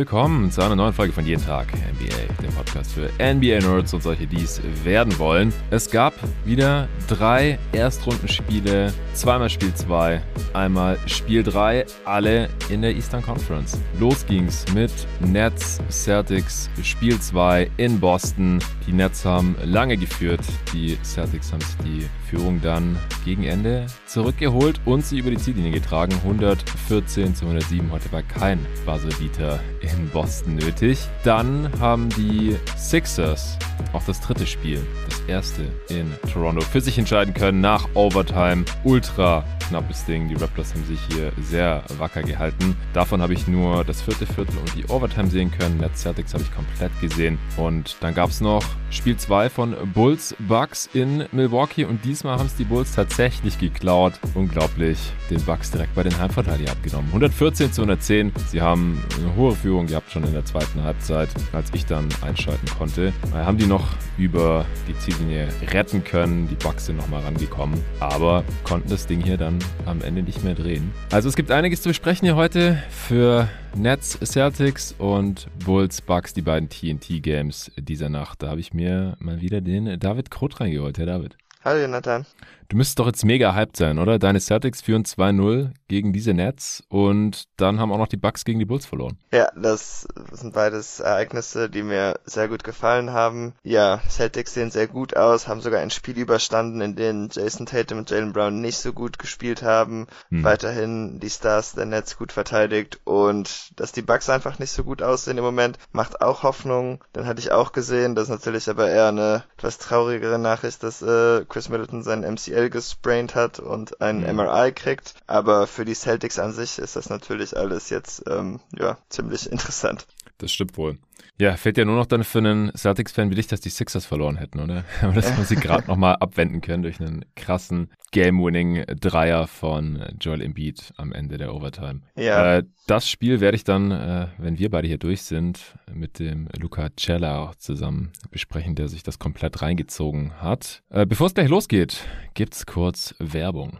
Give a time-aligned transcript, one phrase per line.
[0.00, 4.26] willkommen zu einer neuen Folge von Jeden Tag NBA, dem Podcast für NBA-Nerds und solche,
[4.26, 5.52] die es werden wollen.
[5.68, 10.22] Es gab wieder drei Erstrundenspiele, zweimal Spiel 2,
[10.54, 13.78] einmal Spiel 3, alle in der Eastern Conference.
[13.98, 18.58] Los ging's mit Nets Celtics Spiel 2 in Boston.
[18.86, 20.40] Die Nets haben lange geführt,
[20.72, 25.72] die Celtics haben sich die Führung dann gegen Ende zurückgeholt und sie über die Ziellinie
[25.72, 26.12] getragen.
[26.24, 27.90] 114 zu 107.
[27.90, 31.00] Heute war kein Buzzer-Beater in Boston nötig.
[31.24, 33.58] Dann haben die Sixers
[33.92, 38.64] auch das dritte Spiel, das erste in Toronto, für sich entscheiden können nach Overtime.
[38.84, 40.28] Ultra knappes Ding.
[40.28, 42.76] Die Raptors haben sich hier sehr wacker gehalten.
[42.92, 45.78] Davon habe ich nur das vierte Viertel und die Overtime sehen können.
[45.78, 47.38] Nets Celtics habe ich komplett gesehen.
[47.56, 52.48] Und dann gab es noch Spiel 2 von Bulls Bucks in Milwaukee und diesmal haben
[52.48, 54.12] es die Bulls tatsächlich geklaut.
[54.34, 54.98] Unglaublich.
[55.30, 57.06] Den Bucks direkt bei den Heimverteidigern abgenommen.
[57.08, 58.30] 114 zu 110.
[58.46, 62.66] Sie haben eine hohe Führung gehabt schon in der zweiten Halbzeit, als ich dann einschalten
[62.76, 63.14] konnte.
[63.32, 63.86] Da haben die noch
[64.18, 66.46] über die Ziellinie retten können.
[66.46, 70.54] Die Bucks sind nochmal rangekommen, aber konnten das Ding hier dann am Ende nicht mehr
[70.54, 70.92] drehen.
[71.10, 76.42] Also es gibt einiges zu besprechen hier heute für Nets Celtics und Bulls Bucks, die
[76.42, 78.42] beiden TNT-Games dieser Nacht.
[78.42, 80.98] Da habe ich mir mal wieder den David Krut reingeholt.
[80.98, 81.38] Herr David.
[81.62, 82.24] Hallo Jonathan.
[82.70, 84.20] Du müsstest doch jetzt mega hyped sein, oder?
[84.20, 88.60] Deine Celtics führen 2-0 gegen diese Nets und dann haben auch noch die Bucks gegen
[88.60, 89.18] die Bulls verloren.
[89.32, 93.54] Ja, das sind beides Ereignisse, die mir sehr gut gefallen haben.
[93.64, 97.98] Ja, Celtics sehen sehr gut aus, haben sogar ein Spiel überstanden, in dem Jason Tatum
[97.98, 100.06] und Jalen Brown nicht so gut gespielt haben.
[100.28, 100.44] Hm.
[100.44, 105.02] Weiterhin die Stars der Nets gut verteidigt und dass die Bucks einfach nicht so gut
[105.02, 107.02] aussehen im Moment, macht auch Hoffnung.
[107.14, 111.02] Dann hatte ich auch gesehen, das ist natürlich aber eher eine etwas traurigere Nachricht, dass
[111.02, 114.36] äh, Chris Middleton sein MCL ACL gespraint hat und ein mhm.
[114.36, 115.14] MRI kriegt.
[115.26, 120.06] Aber für die Celtics an sich ist das natürlich alles jetzt ähm, ja ziemlich interessant.
[120.38, 120.98] Das stimmt wohl.
[121.38, 124.36] Ja, fehlt ja nur noch dann für einen Celtics-Fan wie dich, dass die Sixers verloren
[124.36, 124.84] hätten, oder?
[125.02, 130.92] Aber das muss sie gerade nochmal abwenden können durch einen krassen Game-Winning-Dreier von Joel Embiid
[130.96, 132.00] am Ende der Overtime.
[132.16, 132.56] Ja.
[132.56, 135.60] Äh, das Spiel werde ich dann, äh, wenn wir beide hier durch sind,
[135.92, 140.82] mit dem Luca Cella zusammen besprechen, der sich das komplett reingezogen hat.
[140.90, 142.04] Äh, Bevor es gleich losgeht,
[142.34, 143.78] gibt's kurz Werbung.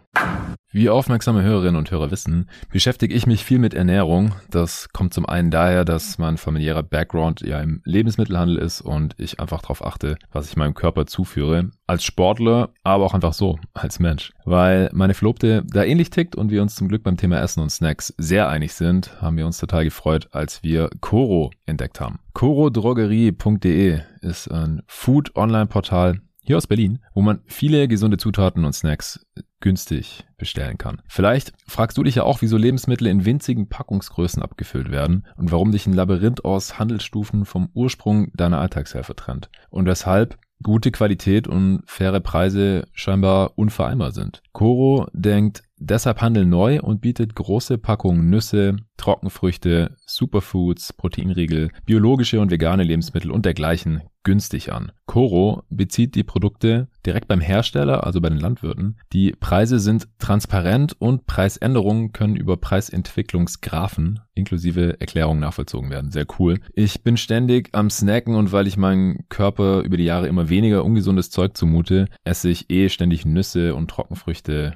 [0.71, 4.33] Wie aufmerksame Hörerinnen und Hörer wissen, beschäftige ich mich viel mit Ernährung.
[4.49, 9.39] Das kommt zum einen daher, dass mein familiärer Background ja im Lebensmittelhandel ist und ich
[9.39, 11.71] einfach darauf achte, was ich meinem Körper zuführe.
[11.87, 14.33] Als Sportler, aber auch einfach so, als Mensch.
[14.43, 17.69] Weil meine Verlobte da ähnlich tickt und wir uns zum Glück beim Thema Essen und
[17.69, 22.19] Snacks sehr einig sind, haben wir uns total gefreut, als wir Coro entdeckt haben.
[22.33, 29.25] corodrogerie.de ist ein Food-Online-Portal, hier aus Berlin, wo man viele gesunde Zutaten und Snacks
[29.61, 31.01] günstig bestellen kann.
[31.07, 35.71] Vielleicht fragst du dich ja auch, wieso Lebensmittel in winzigen Packungsgrößen abgefüllt werden und warum
[35.71, 41.83] dich ein Labyrinth aus Handelsstufen vom Ursprung deiner Alltagshelfer trennt und weshalb gute Qualität und
[41.85, 44.41] faire Preise scheinbar unvereinbar sind.
[44.51, 52.51] Coro denkt deshalb Handel neu und bietet große Packungen Nüsse, Trockenfrüchte, Superfoods, Proteinriegel, biologische und
[52.51, 54.91] vegane Lebensmittel und dergleichen günstig an.
[55.07, 58.97] Coro bezieht die Produkte direkt beim Hersteller, also bei den Landwirten.
[59.13, 66.11] Die Preise sind transparent und Preisänderungen können über Preisentwicklungsgraphen inklusive Erklärungen nachvollzogen werden.
[66.11, 66.59] Sehr cool.
[66.73, 70.85] Ich bin ständig am Snacken und weil ich meinem Körper über die Jahre immer weniger
[70.85, 74.75] ungesundes Zeug zumute, esse ich eh ständig Nüsse und Trockenfrüchte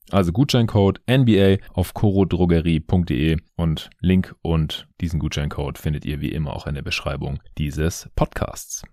[0.11, 6.67] Also Gutscheincode NBA auf corodrogerie.de und Link und diesen Gutscheincode findet ihr wie immer auch
[6.67, 8.83] in der Beschreibung dieses Podcasts.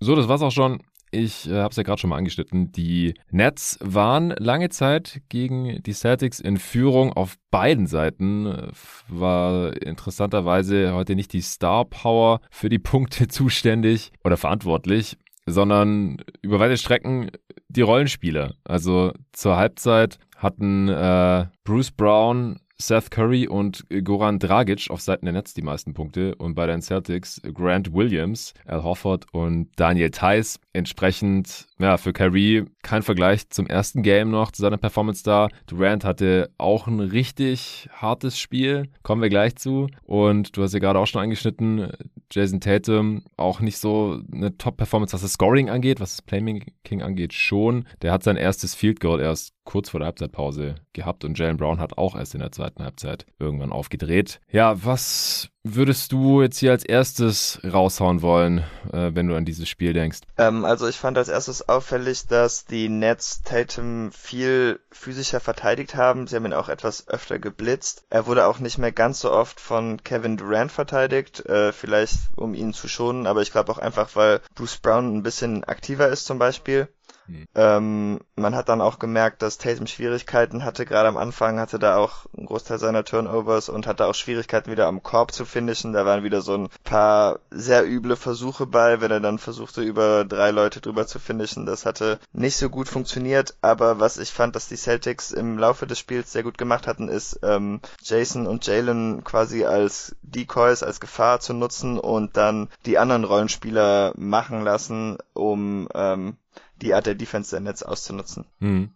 [0.00, 0.80] So, das war's auch schon.
[1.12, 2.72] Ich äh, habe es ja gerade schon mal angeschnitten.
[2.72, 8.70] Die Nets waren lange Zeit gegen die Celtics in Führung auf beiden Seiten.
[9.08, 15.16] War interessanterweise heute nicht die Star Power für die Punkte zuständig oder verantwortlich,
[15.46, 17.30] sondern über weite Strecken
[17.68, 18.54] die Rollenspieler.
[18.64, 25.34] Also zur Halbzeit hatten äh, Bruce Brown Seth Curry und Goran Dragic auf Seiten der
[25.34, 30.58] Nets die meisten Punkte und bei den Celtics Grant Williams, Al Hofford und Daniel Theiss.
[30.72, 35.48] Entsprechend, ja, für Curry kein Vergleich zum ersten Game noch, zu seiner Performance da.
[35.66, 39.88] Durant hatte auch ein richtig hartes Spiel, kommen wir gleich zu.
[40.04, 41.90] Und du hast ja gerade auch schon angeschnitten,
[42.32, 47.32] Jason Tatum auch nicht so eine Top-Performance, was das Scoring angeht, was das Playmaking angeht,
[47.32, 47.86] schon.
[48.02, 51.80] Der hat sein erstes Field Goal erst kurz vor der Halbzeitpause gehabt und Jalen Brown
[51.80, 54.40] hat auch erst in der zweiten Halbzeit irgendwann aufgedreht.
[54.50, 59.68] Ja, was würdest du jetzt hier als erstes raushauen wollen, äh, wenn du an dieses
[59.68, 60.20] Spiel denkst?
[60.38, 66.26] Ähm, also ich fand als erstes auffällig, dass die Nets Tatum viel physischer verteidigt haben.
[66.26, 68.04] Sie haben ihn auch etwas öfter geblitzt.
[68.10, 72.54] Er wurde auch nicht mehr ganz so oft von Kevin Durant verteidigt, äh, vielleicht um
[72.54, 76.26] ihn zu schonen, aber ich glaube auch einfach, weil Bruce Brown ein bisschen aktiver ist
[76.26, 76.88] zum Beispiel.
[77.30, 77.46] Mhm.
[77.54, 80.84] Ähm, man hat dann auch gemerkt, dass Tatum Schwierigkeiten hatte.
[80.84, 84.86] Gerade am Anfang hatte da auch einen Großteil seiner Turnovers und hatte auch Schwierigkeiten wieder
[84.86, 85.92] am Korb zu finishen.
[85.92, 90.24] Da waren wieder so ein paar sehr üble Versuche bei, wenn er dann versuchte, über
[90.24, 91.66] drei Leute drüber zu finishen.
[91.66, 93.54] Das hatte nicht so gut funktioniert.
[93.60, 97.08] Aber was ich fand, dass die Celtics im Laufe des Spiels sehr gut gemacht hatten,
[97.08, 102.98] ist ähm, Jason und Jalen quasi als Decoys, als Gefahr zu nutzen und dann die
[102.98, 106.36] anderen Rollenspieler machen lassen, um ähm,
[106.82, 108.46] die Art der Defense der Nets auszunutzen.
[108.58, 108.90] Mhm.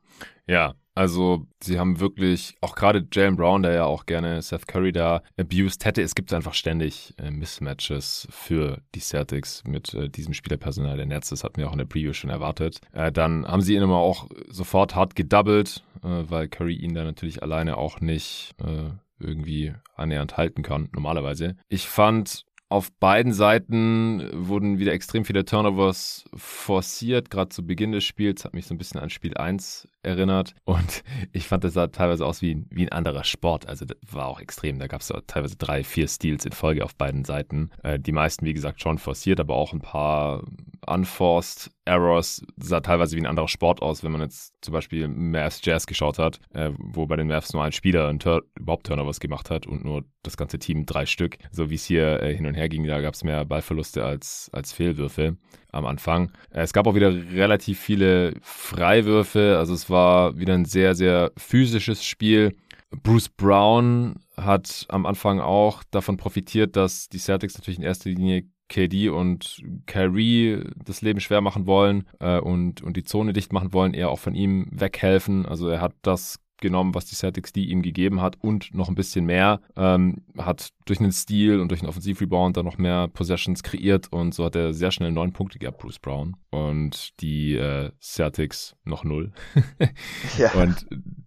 [0.46, 4.92] Ja, also sie haben wirklich, auch gerade Jalen Brown, der ja auch gerne Seth Curry
[4.92, 10.34] da abused hätte, es gibt einfach ständig äh, Mismatches für die Celtics mit äh, diesem
[10.34, 11.30] Spielerpersonal der Nets.
[11.30, 12.80] Das hatten wir auch in der Preview schon erwartet.
[12.92, 17.02] Äh, dann haben sie ihn immer auch sofort hart gedoubled, äh, weil Curry ihn da
[17.02, 21.56] natürlich alleine auch nicht äh, irgendwie annähernd halten kann, normalerweise.
[21.68, 28.04] Ich fand auf beiden Seiten wurden wieder extrem viele Turnovers forciert, gerade zu Beginn des
[28.04, 30.54] Spiels, hat mich so ein bisschen an Spiel 1 erinnert.
[30.64, 31.02] Und
[31.32, 33.68] ich fand, das sah teilweise aus wie, wie ein anderer Sport.
[33.68, 34.78] Also das war auch extrem.
[34.78, 37.70] Da gab es teilweise drei, vier Steals in Folge auf beiden Seiten.
[37.82, 40.42] Äh, die meisten, wie gesagt, schon forciert, aber auch ein paar
[40.86, 42.42] unforced Errors.
[42.56, 46.18] Sah teilweise wie ein anderer Sport aus, wenn man jetzt zum Beispiel Mavs Jazz geschaut
[46.18, 48.12] hat, äh, wo bei den Mavs nur ein Spieler
[48.58, 51.38] überhaupt Turnovers gemacht hat und nur das ganze Team drei Stück.
[51.50, 54.50] So wie es hier äh, hin und her ging, da gab es mehr Ballverluste als,
[54.52, 55.36] als Fehlwürfe
[55.74, 56.32] am Anfang.
[56.50, 62.04] Es gab auch wieder relativ viele Freiwürfe, also es war wieder ein sehr, sehr physisches
[62.04, 62.56] Spiel.
[63.02, 68.44] Bruce Brown hat am Anfang auch davon profitiert, dass die Celtics natürlich in erster Linie
[68.68, 73.72] KD und Kyrie das Leben schwer machen wollen äh, und, und die Zone dicht machen
[73.72, 75.44] wollen, eher auch von ihm weghelfen.
[75.46, 78.94] Also er hat das genommen, was die Celtics die ihm gegeben hat und noch ein
[78.94, 79.60] bisschen mehr.
[79.76, 84.34] Ähm, hat durch einen Stil und durch einen Offensivrebound dann noch mehr Possessions kreiert und
[84.34, 86.36] so hat er sehr schnell neun Punkte gehabt, Bruce Brown.
[86.50, 89.32] Und die äh, Celtics noch null.
[90.38, 90.52] ja.
[90.54, 90.86] Und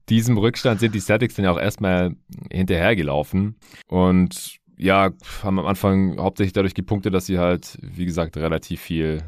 [0.09, 2.15] diesem Rückstand sind die Celtics dann ja auch erstmal
[2.51, 3.55] hinterhergelaufen
[3.87, 5.09] und ja,
[5.43, 9.23] haben am Anfang hauptsächlich dadurch gepunktet, dass sie halt, wie gesagt, relativ viel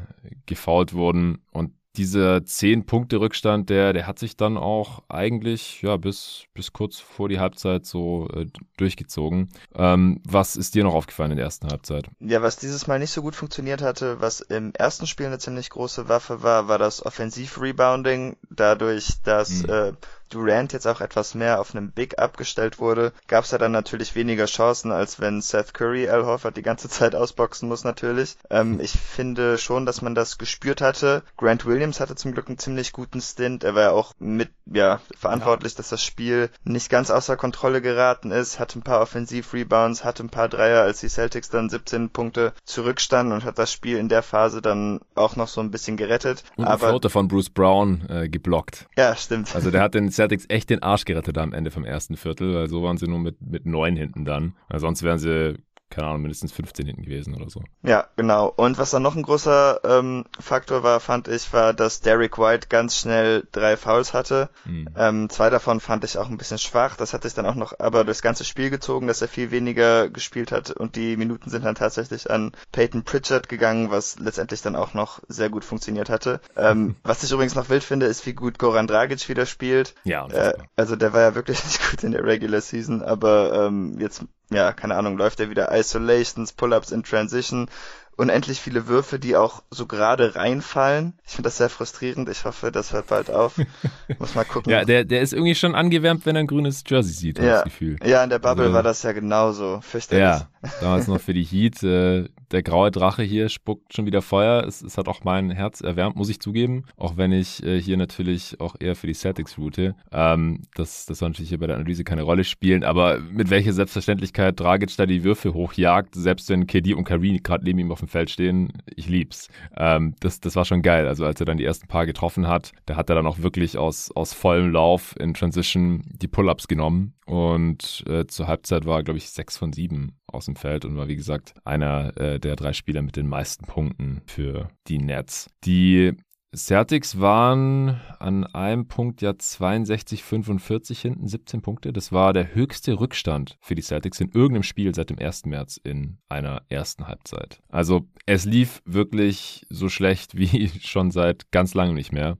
[0.46, 5.96] gefault wurden und dieser 10 Punkte Rückstand, der, der hat sich dann auch eigentlich ja
[5.96, 9.48] bis, bis kurz vor die Halbzeit so äh, durchgezogen.
[9.74, 12.08] Ähm, was ist dir noch aufgefallen in der ersten Halbzeit?
[12.20, 15.70] Ja, was dieses Mal nicht so gut funktioniert hatte, was im ersten Spiel eine ziemlich
[15.70, 18.36] große Waffe war, war das Offensiv-Rebounding.
[18.50, 19.70] Dadurch, dass mhm.
[19.70, 19.92] äh,
[20.30, 24.14] Durant jetzt auch etwas mehr auf einem Big abgestellt wurde, gab es ja dann natürlich
[24.14, 28.36] weniger Chancen, als wenn Seth Curry Al Horford die ganze Zeit ausboxen muss natürlich.
[28.48, 31.22] Ähm, ich finde schon, dass man das gespürt hatte.
[31.36, 33.64] Grant Williams hatte zum Glück einen ziemlich guten Stint.
[33.64, 35.78] Er war ja auch mit ja verantwortlich, ja.
[35.78, 38.58] dass das Spiel nicht ganz außer Kontrolle geraten ist.
[38.58, 43.34] Hatte ein paar Offensiv-Rebounds, hatte ein paar Dreier, als die Celtics dann 17 Punkte zurückstanden
[43.34, 46.44] und hat das Spiel in der Phase dann auch noch so ein bisschen gerettet.
[46.56, 48.86] Und Aber, Floater von Bruce Brown äh, geblockt.
[48.96, 49.54] Ja, stimmt.
[49.54, 52.68] Also der hat den Celtics echt den Arsch gerettet am Ende vom ersten Viertel, weil
[52.68, 54.54] so waren sie nur mit, mit neun hinten dann.
[54.68, 55.54] Weil sonst wären sie
[55.90, 57.62] keine Ahnung, mindestens 15 hinten gewesen oder so.
[57.82, 58.46] Ja, genau.
[58.46, 62.68] Und was dann noch ein großer ähm, Faktor war, fand ich, war, dass Derek White
[62.68, 64.50] ganz schnell drei Fouls hatte.
[64.64, 64.88] Mhm.
[64.96, 66.96] Ähm, zwei davon fand ich auch ein bisschen schwach.
[66.96, 70.08] Das hat sich dann auch noch aber durchs ganze Spiel gezogen, dass er viel weniger
[70.08, 74.76] gespielt hat und die Minuten sind dann tatsächlich an Peyton Pritchard gegangen, was letztendlich dann
[74.76, 76.40] auch noch sehr gut funktioniert hatte.
[76.56, 79.94] Ähm, was ich übrigens noch wild finde, ist, wie gut Goran Dragic wieder spielt.
[80.04, 83.98] Ja, äh, also der war ja wirklich nicht gut in der Regular Season, aber ähm,
[83.98, 87.68] jetzt ja, keine Ahnung, läuft er wieder Isolations, Pull-ups in Transition,
[88.16, 91.14] unendlich viele Würfe, die auch so gerade reinfallen.
[91.26, 92.28] Ich finde das sehr frustrierend.
[92.28, 93.58] Ich hoffe, das hört bald auf.
[94.18, 94.70] Muss mal gucken.
[94.70, 97.44] ja, der, der ist irgendwie schon angewärmt, wenn er ein grünes Jersey sieht, ja.
[97.44, 97.96] das Gefühl.
[98.04, 99.80] Ja, in der Bubble also, war das ja genauso.
[99.80, 100.22] Fürchterlich.
[100.22, 100.48] Ja,
[100.80, 101.82] damals noch für die Heat.
[101.82, 104.64] Äh, der graue Drache hier spuckt schon wieder Feuer.
[104.66, 106.84] Es, es, hat auch mein Herz erwärmt, muss ich zugeben.
[106.96, 109.94] Auch wenn ich äh, hier natürlich auch eher für die Celtics route.
[110.12, 112.84] Ähm, das, das soll natürlich hier bei der Analyse keine Rolle spielen.
[112.84, 117.64] Aber mit welcher Selbstverständlichkeit Dragic da die Würfe hochjagt, selbst wenn KD und Kareem gerade
[117.64, 119.48] neben ihm auf dem Feld stehen, ich lieb's.
[119.76, 121.06] Ähm, das, das war schon geil.
[121.06, 123.78] Also als er dann die ersten paar getroffen hat, da hat er dann auch wirklich
[123.78, 127.14] aus, aus vollem Lauf in Transition die Pull-Ups genommen.
[127.30, 131.06] Und äh, zur Halbzeit war, glaube ich, sechs von sieben aus dem Feld und war,
[131.06, 135.48] wie gesagt, einer äh, der drei Spieler mit den meisten Punkten für die Nets.
[135.62, 136.16] Die
[136.52, 141.92] Celtics waren an einem Punkt ja 62, 45 hinten, 17 Punkte.
[141.92, 145.46] Das war der höchste Rückstand für die Celtics in irgendeinem Spiel seit dem 1.
[145.46, 147.62] März in einer ersten Halbzeit.
[147.68, 152.38] Also es lief wirklich so schlecht wie schon seit ganz langem nicht mehr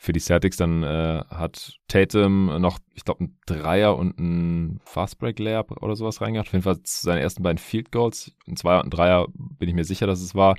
[0.00, 0.56] für die Celtics.
[0.56, 6.20] Dann äh, hat Tatum noch, ich glaube, ein Dreier und ein Fastbreak Layup oder sowas
[6.20, 6.48] reingehabt.
[6.48, 8.32] Auf jeden Fall seine ersten beiden Field Goals.
[8.46, 10.56] Ein Zweier und ein Dreier bin ich mir sicher, dass es war.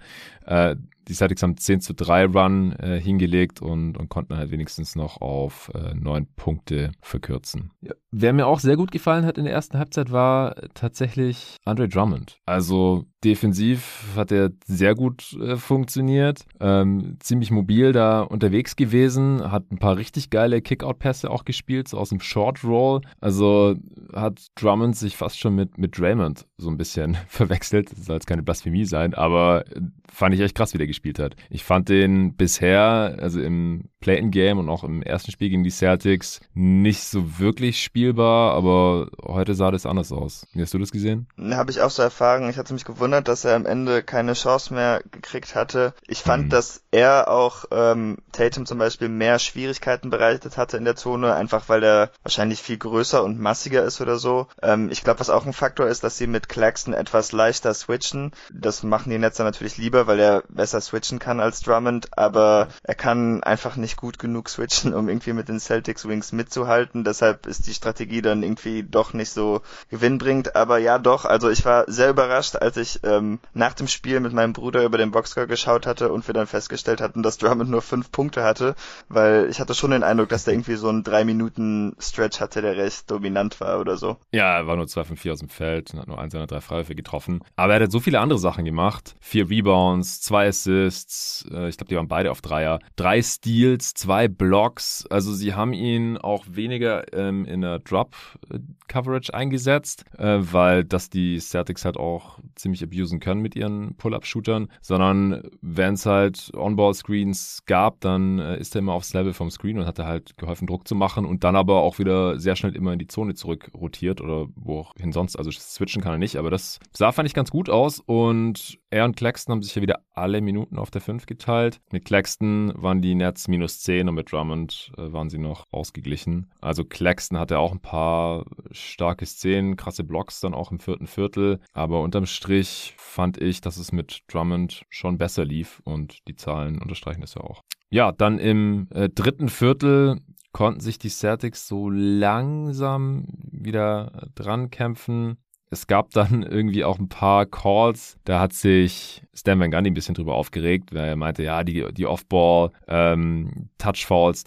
[0.47, 0.75] Äh,
[1.07, 5.19] die Celtics haben 10 zu 3 Run äh, hingelegt und, und konnten halt wenigstens noch
[5.19, 7.71] auf äh, 9 Punkte verkürzen.
[7.81, 7.93] Ja.
[8.11, 12.39] Wer mir auch sehr gut gefallen hat in der ersten Halbzeit war tatsächlich Andre Drummond.
[12.45, 19.71] Also defensiv hat er sehr gut äh, funktioniert, ähm, ziemlich mobil da unterwegs gewesen, hat
[19.71, 23.01] ein paar richtig geile Kickout-Pässe auch gespielt, so aus dem Short Roll.
[23.19, 23.75] Also
[24.13, 27.91] hat Drummond sich fast schon mit, mit Draymond so ein bisschen verwechselt.
[27.91, 29.65] Das soll jetzt keine Blasphemie sein, aber
[30.11, 31.35] fand ich echt krass, wie der gespielt hat.
[31.49, 36.41] Ich fand den bisher, also im Play-in-Game und auch im ersten Spiel gegen die Celtics,
[36.53, 40.47] nicht so wirklich spielbar, aber heute sah das anders aus.
[40.53, 41.27] Wie hast du das gesehen?
[41.39, 42.49] Habe ich auch so erfahren.
[42.49, 45.93] Ich hatte mich gewundert, dass er am Ende keine Chance mehr gekriegt hatte.
[46.07, 46.49] Ich fand, mhm.
[46.49, 51.69] dass er auch ähm, Tatum zum Beispiel mehr Schwierigkeiten bereitet hatte in der Zone, einfach
[51.69, 54.47] weil er wahrscheinlich viel größer und massiger ist oder so.
[54.61, 58.31] Ähm, ich glaube, was auch ein Faktor ist, dass sie mit Claxton etwas leichter switchen.
[58.53, 62.95] Das machen die Netzer natürlich lieber, weil er besser switchen kann als Drummond, aber er
[62.95, 67.03] kann einfach nicht gut genug switchen, um irgendwie mit den Celtics Wings mitzuhalten.
[67.03, 70.55] Deshalb ist die Strategie dann irgendwie doch nicht so gewinnbringend.
[70.55, 71.25] Aber ja, doch.
[71.25, 74.97] Also ich war sehr überrascht, als ich ähm, nach dem Spiel mit meinem Bruder über
[74.97, 78.75] den Boxscore geschaut hatte und wir dann festgestellt hatten, dass Drummond nur fünf Punkte hatte,
[79.09, 82.61] weil ich hatte schon den Eindruck, dass der irgendwie so einen drei Minuten Stretch hatte,
[82.61, 84.17] der recht dominant war oder so.
[84.31, 86.47] Ja, er war nur zwei von vier aus dem Feld und hat nur eins seiner
[86.47, 87.41] drei Freiwürfe getroffen.
[87.55, 89.15] Aber er hat so viele andere Sachen gemacht.
[89.19, 94.27] Vier Rebounds, zwei Assists, äh, ich glaube, die waren beide auf Dreier, drei Steals, zwei
[94.27, 95.05] Blocks.
[95.09, 101.39] Also sie haben ihn auch weniger ähm, in der Drop-Coverage eingesetzt, äh, weil das die
[101.39, 108.01] Celtics halt auch ziemlich abusen können mit ihren Pull-Up-Shootern, sondern wenn es halt On-Ball-Screens gab,
[108.01, 110.87] dann äh, ist er immer aufs Level vom Screen und hat er halt geholfen, Druck
[110.87, 114.21] zu machen und dann aber auch wieder sehr schnell immer in die Zone zurück rotiert
[114.21, 115.35] oder wohin sonst.
[115.37, 119.05] Also switchen kann er nicht, aber das sah, fand ich, ganz gut aus und er
[119.05, 121.79] und Claxton haben sich ja wieder alle Minuten auf der 5 geteilt.
[121.91, 126.51] Mit Claxton waren die Nets minus 10 und mit Drummond äh, waren sie noch ausgeglichen.
[126.61, 131.59] Also Claxton hatte auch ein paar starke Szenen, krasse Blocks dann auch im vierten Viertel,
[131.73, 136.81] aber unterm Strich fand ich, dass es mit Drummond schon besser lief und die Zahlen
[136.81, 137.61] unterstreichen das ja auch.
[137.89, 140.21] Ja, dann im äh, dritten Viertel
[140.51, 145.37] konnten sich die Celtics so langsam wieder dran kämpfen.
[145.69, 149.93] Es gab dann irgendwie auch ein paar Calls, da hat sich Stan Van Gundy ein
[149.93, 153.69] bisschen drüber aufgeregt, weil er meinte, ja, die, die Off-Ball, ähm,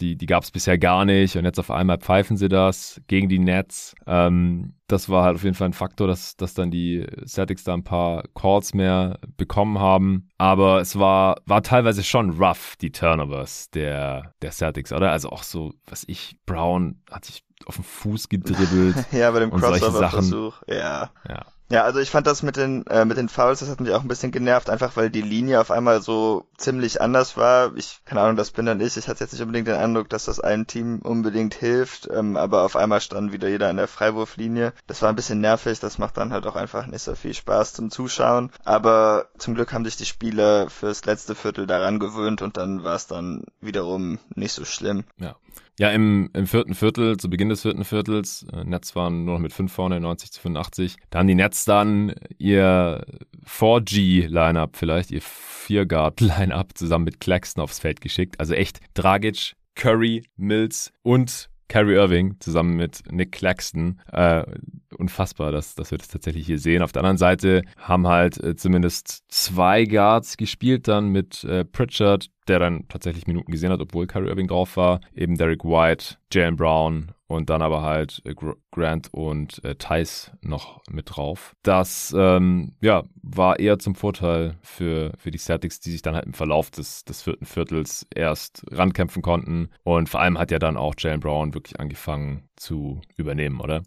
[0.00, 3.28] die, die gab es bisher gar nicht und jetzt auf einmal pfeifen sie das gegen
[3.28, 3.94] die Nets.
[4.06, 7.74] Ähm, das war halt auf jeden Fall ein Faktor, dass, dass dann die Celtics da
[7.74, 10.28] ein paar Calls mehr bekommen haben.
[10.36, 15.10] Aber es war, war teilweise schon rough, die Turnovers der, der Celtics, oder?
[15.10, 18.96] Also auch so, was ich, Brown hat sich auf den Fuß gedribbelt.
[19.12, 21.10] ja, bei dem Crossover-Versuch, ja.
[21.28, 23.92] Ja, Ja, also ich fand das mit den äh, mit den Fouls, das hat mich
[23.92, 27.74] auch ein bisschen genervt, einfach weil die Linie auf einmal so ziemlich anders war.
[27.76, 28.96] Ich keine Ahnung, das bin dann ich.
[28.98, 32.62] Ich hatte jetzt nicht unbedingt den Eindruck, dass das einem Team unbedingt hilft, ähm, aber
[32.62, 34.74] auf einmal stand wieder jeder an der Freiwurflinie.
[34.86, 35.80] Das war ein bisschen nervig.
[35.80, 38.50] Das macht dann halt auch einfach nicht so viel Spaß zum Zuschauen.
[38.64, 42.94] Aber zum Glück haben sich die Spieler fürs letzte Viertel daran gewöhnt und dann war
[42.94, 45.04] es dann wiederum nicht so schlimm.
[45.16, 45.36] Ja.
[45.78, 49.40] Ja, im, im vierten Viertel, zu Beginn des vierten Viertels, äh, Nets waren nur noch
[49.40, 50.96] mit 5 vorne, 90 zu 85.
[51.10, 53.04] Da haben die Nets dann ihr
[53.44, 58.38] 4G-Line-Up vielleicht, ihr 4-Guard-Line-Up zusammen mit Claxton aufs Feld geschickt.
[58.38, 64.00] Also echt Dragic, Curry, Mills und Kyrie Irving zusammen mit Nick Claxton.
[64.12, 64.44] Äh,
[64.94, 66.82] unfassbar, dass, dass wir das tatsächlich hier sehen.
[66.82, 72.30] Auf der anderen Seite haben halt äh, zumindest zwei Guards gespielt dann mit äh, Pritchard,
[72.48, 75.00] der dann tatsächlich Minuten gesehen hat, obwohl Kyrie Irving drauf war.
[75.14, 78.34] Eben Derek White, Jalen Brown und dann aber halt äh,
[78.70, 81.54] Grant und äh, Tice noch mit drauf.
[81.62, 86.26] Das ähm, ja, war eher zum Vorteil für, für die Celtics, die sich dann halt
[86.26, 89.68] im Verlauf des, des vierten Viertels erst rankämpfen konnten.
[89.82, 93.82] Und vor allem hat ja dann auch Jalen Brown wirklich angefangen zu übernehmen, oder?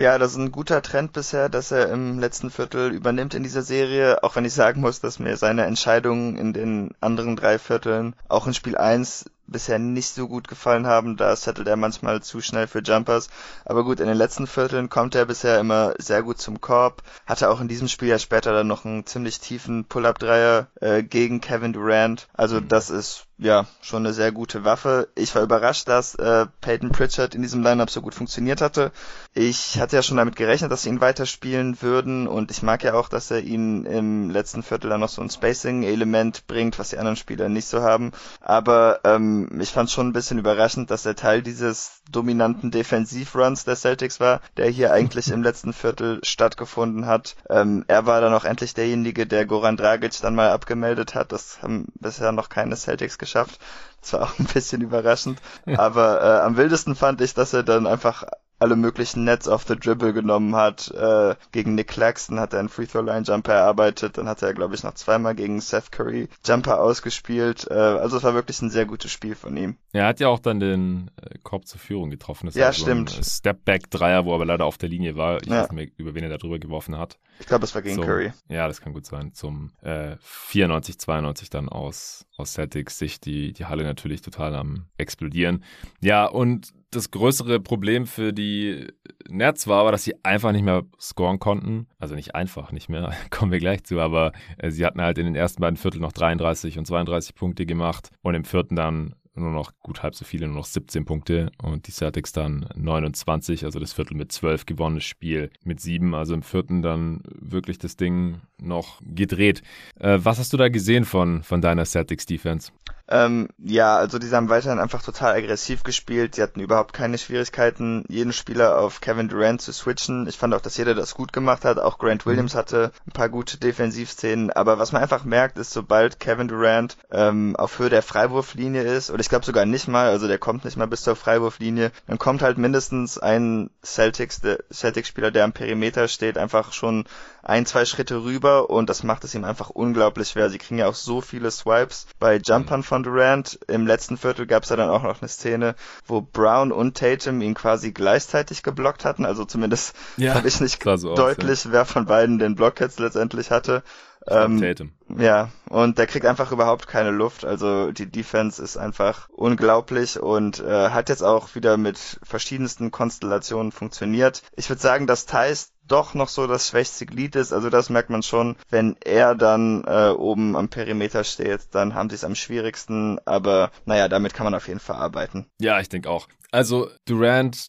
[0.00, 3.62] Ja, das ist ein guter Trend bisher, dass er im letzten Viertel übernimmt in dieser
[3.62, 8.16] Serie, auch wenn ich sagen muss, dass mir seine Entscheidungen in den anderen drei Vierteln,
[8.28, 11.16] auch in Spiel 1, bisher nicht so gut gefallen haben.
[11.16, 13.28] Da settelt er manchmal zu schnell für Jumpers.
[13.64, 17.02] Aber gut, in den letzten Vierteln kommt er bisher immer sehr gut zum Korb.
[17.26, 21.40] Hatte auch in diesem Spiel ja später dann noch einen ziemlich tiefen Pull-Up-Dreier äh, gegen
[21.40, 22.28] Kevin Durant.
[22.32, 22.68] Also mhm.
[22.68, 25.08] das ist ja schon eine sehr gute Waffe.
[25.16, 28.92] Ich war überrascht, dass äh, Peyton Pritchard in diesem Lineup so gut funktioniert hatte.
[29.34, 32.94] Ich hatte ja schon damit gerechnet, dass sie ihn weiterspielen würden und ich mag ja
[32.94, 36.98] auch, dass er ihn im letzten Viertel dann noch so ein Spacing-Element bringt, was die
[36.98, 38.12] anderen Spieler nicht so haben.
[38.40, 43.64] Aber ähm, ähm, ich fand schon ein bisschen überraschend, dass er Teil dieses dominanten Defensivruns
[43.64, 47.36] der Celtics war, der hier eigentlich im letzten Viertel stattgefunden hat.
[47.48, 51.32] Ähm, er war dann auch endlich derjenige, der Goran Dragic dann mal abgemeldet hat.
[51.32, 53.58] Das haben bisher noch keine Celtics geschafft.
[54.00, 55.40] Das war auch ein bisschen überraschend.
[55.76, 58.24] Aber äh, am wildesten fand ich, dass er dann einfach
[58.64, 60.90] alle möglichen Nets off the Dribble genommen hat.
[60.90, 64.16] Äh, gegen Nick Claxton hat er einen Free Throw Line Jumper erarbeitet.
[64.16, 67.66] Dann hat er, glaube ich, noch zweimal gegen Seth Curry Jumper ausgespielt.
[67.70, 69.76] Äh, also es war wirklich ein sehr gutes Spiel von ihm.
[69.92, 72.46] Er hat ja auch dann den äh, Korb zur Führung getroffen.
[72.46, 73.10] Das ja, stimmt.
[73.10, 75.42] So Step-Back Dreier, wo er aber leider auf der Linie war.
[75.42, 75.56] Ich ja.
[75.56, 77.18] weiß nicht mehr, über wen er da drüber geworfen hat.
[77.40, 78.32] Ich glaube, es war gegen so, Curry.
[78.48, 79.34] Ja, das kann gut sein.
[79.34, 84.86] Zum äh, 94, 92 dann aus, aus Celtics Sicht die, die Halle natürlich total am
[84.96, 85.64] explodieren.
[86.00, 88.86] Ja, und das größere Problem für die
[89.28, 91.86] Nets war aber, dass sie einfach nicht mehr scoren konnten.
[91.98, 95.26] Also nicht einfach, nicht mehr, kommen wir gleich zu, aber äh, sie hatten halt in
[95.26, 99.50] den ersten beiden Vierteln noch 33 und 32 Punkte gemacht und im vierten dann nur
[99.50, 103.80] noch gut halb so viele, nur noch 17 Punkte und die Celtics dann 29, also
[103.80, 108.40] das Viertel mit 12 gewonnenes Spiel mit 7, also im vierten dann wirklich das Ding
[108.60, 109.62] noch gedreht.
[109.98, 112.70] Äh, was hast du da gesehen von, von deiner Celtics Defense?
[113.06, 116.34] Ähm, ja, also die haben weiterhin einfach total aggressiv gespielt.
[116.34, 120.26] Sie hatten überhaupt keine Schwierigkeiten, jeden Spieler auf Kevin Durant zu switchen.
[120.26, 121.78] Ich fand auch, dass jeder das gut gemacht hat.
[121.78, 122.30] Auch Grant mhm.
[122.30, 124.50] Williams hatte ein paar gute Defensivszenen.
[124.50, 129.10] Aber was man einfach merkt, ist, sobald Kevin Durant ähm, auf Höhe der Freiwurflinie ist,
[129.10, 132.18] oder ich glaube sogar nicht mal, also der kommt nicht mal bis zur Freiwurflinie, dann
[132.18, 137.04] kommt halt mindestens ein Celtics, der Celtics-Spieler, der am Perimeter steht, einfach schon
[137.44, 140.48] ein, zwei Schritte rüber und das macht es ihm einfach unglaublich schwer.
[140.48, 143.58] Sie kriegen ja auch so viele Swipes bei Jumpern von Durant.
[143.68, 145.74] Im letzten Viertel gab es ja dann auch noch eine Szene,
[146.06, 149.26] wo Brown und Tatum ihn quasi gleichzeitig geblockt hatten.
[149.26, 151.72] Also zumindest ja, fand ich nicht so deutlich, aus, ja.
[151.72, 153.82] wer von beiden den Block jetzt letztendlich hatte.
[154.26, 154.92] Ähm, Tatum.
[155.18, 157.44] Ja, und der kriegt einfach überhaupt keine Luft.
[157.44, 163.70] Also die Defense ist einfach unglaublich und äh, hat jetzt auch wieder mit verschiedensten Konstellationen
[163.70, 164.42] funktioniert.
[164.56, 167.52] Ich würde sagen, dass Thais doch noch so das schwächste Glied ist.
[167.52, 168.56] Also das merkt man schon.
[168.70, 173.18] Wenn er dann äh, oben am Perimeter steht, dann haben sie es am schwierigsten.
[173.24, 175.46] Aber naja, damit kann man auf jeden Fall arbeiten.
[175.58, 176.28] Ja, ich denke auch.
[176.50, 177.68] Also Durant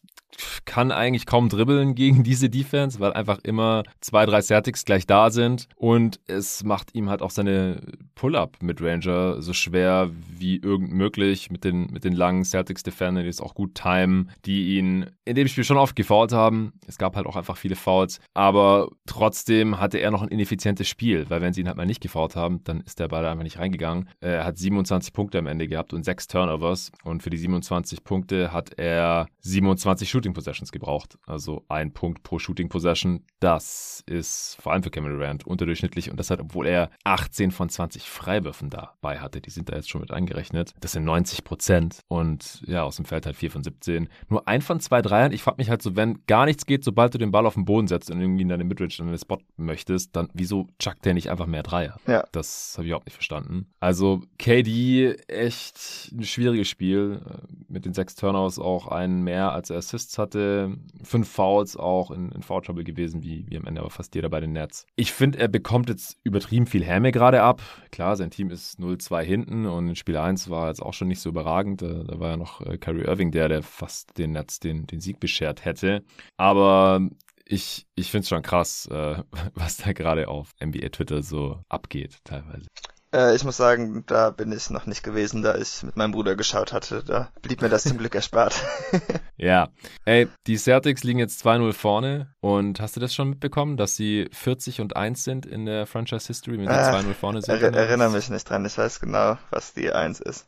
[0.64, 5.30] kann eigentlich kaum dribbeln gegen diese Defense, weil einfach immer zwei, drei Celtics gleich da
[5.30, 7.80] sind und es macht ihm halt auch seine
[8.14, 13.24] Pull-up mit Ranger so schwer wie irgend möglich mit den, mit den langen Celtics Defendern,
[13.24, 16.72] die es auch gut timen, die ihn in dem Spiel schon oft gefault haben.
[16.86, 21.26] Es gab halt auch einfach viele Fouls, aber trotzdem hatte er noch ein ineffizientes Spiel,
[21.28, 23.58] weil wenn sie ihn halt mal nicht gefault haben, dann ist der Ball einfach nicht
[23.58, 24.08] reingegangen.
[24.20, 28.52] Er hat 27 Punkte am Ende gehabt und sechs Turnovers und für die 27 Punkte
[28.52, 31.18] hat er 27 Shooting Possessions gebraucht.
[31.26, 33.24] Also ein Punkt pro Shooting Possession.
[33.40, 37.68] Das ist vor allem für Cameron Durant unterdurchschnittlich und das hat, obwohl er 18 von
[37.68, 39.40] 20 120 Freiwürfen dabei hatte.
[39.40, 40.74] Die sind da jetzt schon mit eingerechnet.
[40.80, 42.00] Das sind 90 Prozent.
[42.08, 44.08] Und ja, aus dem Feld halt 4 von 17.
[44.28, 45.32] Nur ein von zwei Dreiern.
[45.32, 47.64] Ich frage mich halt so, wenn gar nichts geht, sobald du den Ball auf den
[47.64, 51.14] Boden setzt und irgendwie in deine Midrange an den Spot möchtest, dann wieso chuckt der
[51.14, 51.96] nicht einfach mehr Dreier?
[52.06, 52.24] Ja.
[52.32, 53.66] Das habe ich überhaupt nicht verstanden.
[53.80, 57.20] Also KD, echt ein schwieriges Spiel.
[57.68, 60.76] Mit den sechs Turnouts auch einen mehr, als er Assists hatte.
[61.02, 64.28] Fünf Fouls auch in, in Foul Trouble gewesen, wie, wie am Ende aber fast jeder
[64.28, 64.86] bei den Nets.
[64.96, 67.62] Ich finde, er bekommt jetzt übertrieben viel Häme gerade ab.
[67.90, 71.20] Klar, sein Team ist 0-2 hinten und in Spiel 1 war jetzt auch schon nicht
[71.20, 71.82] so überragend.
[71.82, 75.00] Da, da war ja noch äh, Kyrie Irving der, der fast den Nets den, den
[75.00, 76.02] Sieg beschert hätte.
[76.36, 77.00] Aber
[77.44, 79.22] ich, ich finde es schon krass, äh,
[79.54, 82.66] was da gerade auf NBA Twitter so abgeht, teilweise.
[83.14, 86.36] Äh, ich muss sagen, da bin ich noch nicht gewesen, da ich mit meinem Bruder
[86.36, 87.02] geschaut hatte.
[87.04, 88.54] Da blieb mir das zum Glück erspart.
[89.36, 89.68] ja.
[90.04, 92.34] Ey, die Celtics liegen jetzt 2-0 vorne.
[92.40, 96.26] Und hast du das schon mitbekommen, dass sie 40 und 1 sind in der Franchise
[96.26, 97.62] History, wenn sie äh, 2-0 vorne sind?
[97.62, 98.64] Er erinnere mich nicht dran.
[98.64, 100.46] Ich weiß genau, was die 1 ist.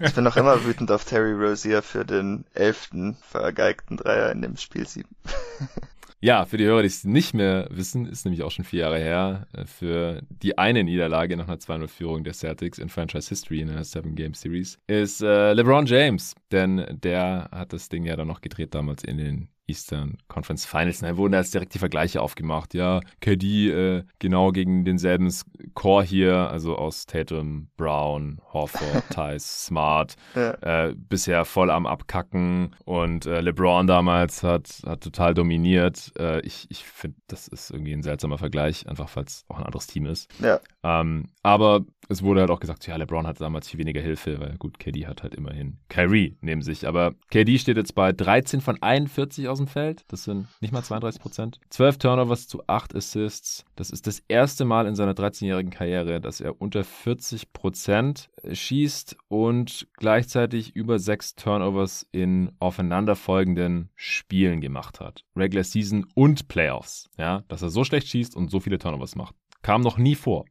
[0.00, 4.56] Ich bin noch immer wütend auf Terry Rozier für den elften vergeigten Dreier in dem
[4.56, 5.08] Spiel 7.
[6.24, 8.98] Ja, für die Hörer, die es nicht mehr wissen, ist nämlich auch schon vier Jahre
[8.98, 13.68] her, äh, für die eine Niederlage nach einer 2-0-Führung der Celtics in Franchise History in
[13.68, 16.36] einer Seven-Game-Series, ist äh, LeBron James.
[16.52, 21.00] Denn der hat das Ding ja dann noch gedreht damals in den Eastern Conference Finals.
[21.00, 22.74] Da wurden jetzt direkt die Vergleiche aufgemacht.
[22.74, 25.32] Ja, KD äh, genau gegen denselben
[25.74, 30.88] Core hier, also aus Tatum, Brown, Horford, Tice, Smart, ja.
[30.88, 36.12] äh, bisher voll am Abkacken und äh, LeBron damals hat, hat total dominiert.
[36.18, 39.64] Äh, ich ich finde, das ist irgendwie ein seltsamer Vergleich, einfach weil es auch ein
[39.64, 40.30] anderes Team ist.
[40.40, 40.60] Ja.
[40.82, 44.56] Ähm, aber es wurde halt auch gesagt, ja, LeBron hatte damals viel weniger Hilfe, weil
[44.58, 46.86] gut, KD hat halt immerhin Kyrie neben sich.
[46.86, 50.04] Aber KD steht jetzt bei 13 von 41 aus dem Feld.
[50.08, 51.60] Das sind nicht mal 32 Prozent.
[51.70, 53.64] 12 Turnovers zu 8 Assists.
[53.76, 59.16] Das ist das erste Mal in seiner 13-jährigen Karriere, dass er unter 40 Prozent schießt
[59.28, 65.24] und gleichzeitig über 6 Turnovers in aufeinanderfolgenden Spielen gemacht hat.
[65.36, 67.08] Regular Season und Playoffs.
[67.16, 69.34] Ja, dass er so schlecht schießt und so viele Turnovers macht.
[69.62, 70.44] Kam noch nie vor.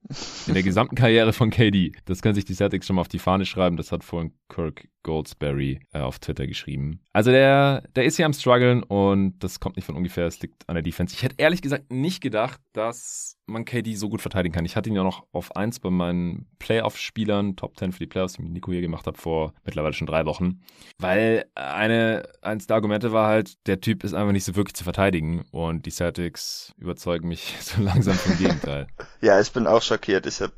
[0.47, 1.91] In der gesamten Karriere von KD.
[2.05, 3.75] Das können sich die Celtics schon mal auf die Fahne schreiben.
[3.75, 7.01] Das hat vorhin Kirk Goldsberry äh, auf Twitter geschrieben.
[7.11, 10.27] Also der, der ist hier am struggeln und das kommt nicht von ungefähr.
[10.27, 11.13] Es liegt an der Defense.
[11.13, 14.65] Ich hätte ehrlich gesagt nicht gedacht, dass man KD so gut verteidigen kann.
[14.65, 18.33] Ich hatte ihn ja noch auf 1 bei meinen Playoff-Spielern, Top 10 für die Playoffs,
[18.33, 20.61] die Nico hier gemacht hat, vor mittlerweile schon drei Wochen.
[20.97, 24.83] Weil eine, eins der Argumente war halt, der Typ ist einfach nicht so wirklich zu
[24.83, 28.87] verteidigen und die Celtics überzeugen mich so langsam vom Gegenteil.
[29.21, 30.25] ja, ich bin auch schockiert.
[30.25, 30.53] Ich habe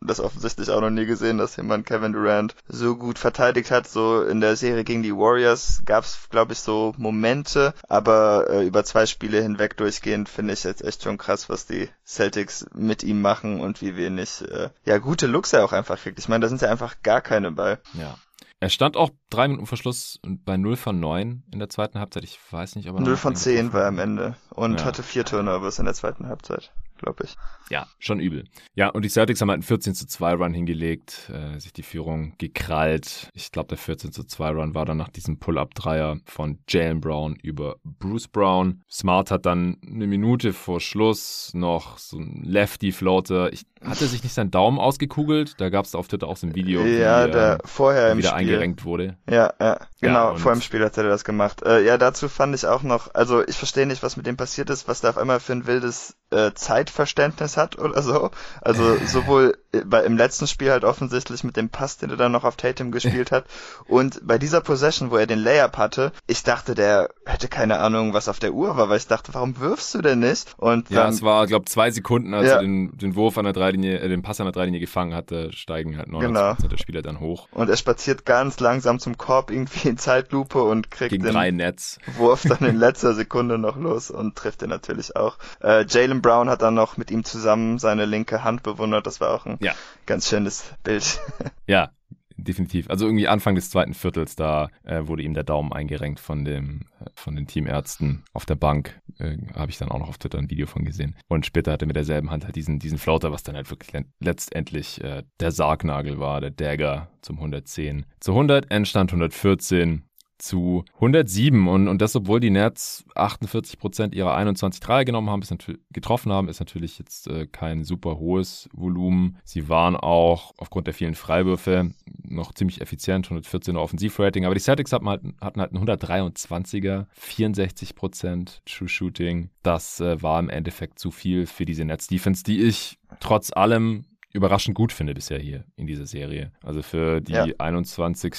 [0.00, 3.88] das offensichtlich auch noch nie gesehen, dass jemand Kevin Durant so gut verteidigt hat.
[3.88, 8.66] So in der Serie gegen die Warriors gab es, glaube ich, so Momente, aber äh,
[8.66, 13.02] über zwei Spiele hinweg durchgehend finde ich jetzt echt schon krass, was die Celtics mit
[13.02, 16.18] ihm machen und wie wenig äh, ja gute Looks er auch einfach kriegt.
[16.18, 17.78] Ich meine, da sind ja einfach gar keine bei.
[17.94, 18.16] Ja.
[18.60, 22.24] Er stand auch drei Minuten Verschluss bei 0 von 9 in der zweiten Halbzeit.
[22.24, 24.84] Ich weiß nicht, ob er 0 von 10 war am Ende und ja.
[24.84, 27.36] hatte vier Turnovers in der zweiten Halbzeit glaube ich.
[27.70, 28.44] Ja, schon übel.
[28.74, 31.82] Ja, und die Celtics haben halt einen 14 zu 2 Run hingelegt, äh, sich die
[31.82, 33.28] Führung gekrallt.
[33.34, 37.36] Ich glaube, der 14 zu 2 Run war dann nach diesem Pull-Up-Dreier von Jalen Brown
[37.42, 38.82] über Bruce Brown.
[38.90, 43.50] Smart hat dann eine Minute vor Schluss noch so ein Lefty-Floater.
[43.84, 45.54] Hatte sich nicht sein Daumen ausgekugelt.
[45.58, 48.30] Da gab es auf Twitter auch so ein Video, ja, wie, der äh, vorher wieder
[48.30, 48.38] Spiel.
[48.38, 49.16] eingerenkt wurde.
[49.30, 50.32] Ja, ja, genau.
[50.32, 51.62] Ja, vor dem Spiel hat er das gemacht.
[51.62, 54.70] Äh, ja, dazu fand ich auch noch, also ich verstehe nicht, was mit dem passiert
[54.70, 56.52] ist, was da auf einmal für ein wildes äh,
[56.88, 58.30] Zeitverständnis hat oder so.
[58.60, 62.44] Also sowohl bei, im letzten Spiel halt offensichtlich mit dem Pass, den er dann noch
[62.44, 63.44] auf Tatum gespielt hat.
[63.86, 68.14] Und bei dieser Possession, wo er den Layup hatte, ich dachte, der hätte keine Ahnung,
[68.14, 70.54] was auf der Uhr war, weil ich dachte, warum wirfst du denn nicht?
[70.56, 72.56] Und ja, es war, glaube zwei Sekunden, als ja.
[72.56, 75.52] er den, den Wurf an der Dreilinie, äh, den Pass an der Dreilinie gefangen hatte,
[75.52, 76.54] steigen halt 90% genau.
[76.54, 77.48] der Spieler dann hoch.
[77.52, 81.50] Und er spaziert ganz langsam zum Korb irgendwie in Zeitlupe und kriegt Gegen den drei
[81.50, 81.98] Netz.
[82.16, 85.38] Wurf dann in letzter Sekunde noch los und trifft ihn natürlich auch.
[85.62, 89.06] Äh, Jalen Brown hat dann noch mit ihm zusammen seine linke Hand bewundert.
[89.06, 89.74] Das war auch ein ja.
[90.06, 91.20] ganz schönes Bild.
[91.66, 91.90] Ja,
[92.38, 92.88] definitiv.
[92.88, 96.86] Also irgendwie Anfang des zweiten Viertels, da äh, wurde ihm der Daumen eingerenkt von dem
[97.00, 98.98] äh, von den Teamärzten auf der Bank.
[99.18, 101.14] Äh, Habe ich dann auch noch auf Twitter ein Video von gesehen.
[101.28, 104.02] Und später hatte er mit derselben Hand halt diesen, diesen Floater, was dann halt wirklich
[104.20, 108.06] letztendlich äh, der Sargnagel war, der Dagger zum 110.
[108.20, 110.07] Zu 100, Endstand 114
[110.38, 115.42] zu 107 und, und das, obwohl die Nets 48 Prozent ihrer 21 Dreier genommen haben,
[115.42, 115.54] ist
[115.92, 119.38] getroffen haben, ist natürlich jetzt äh, kein super hohes Volumen.
[119.44, 121.90] Sie waren auch aufgrund der vielen Freiwürfe
[122.22, 127.94] noch ziemlich effizient, 114er Offensivrating, aber die Celtics hatten halt, hatten halt ein 123er, 64
[127.94, 129.50] Prozent True Shooting.
[129.62, 134.04] Das äh, war im Endeffekt zu viel für diese Nets Defense, die ich trotz allem
[134.32, 136.52] überraschend gut finde bisher hier in dieser Serie.
[136.62, 137.46] Also für die ja.
[137.58, 138.34] 21.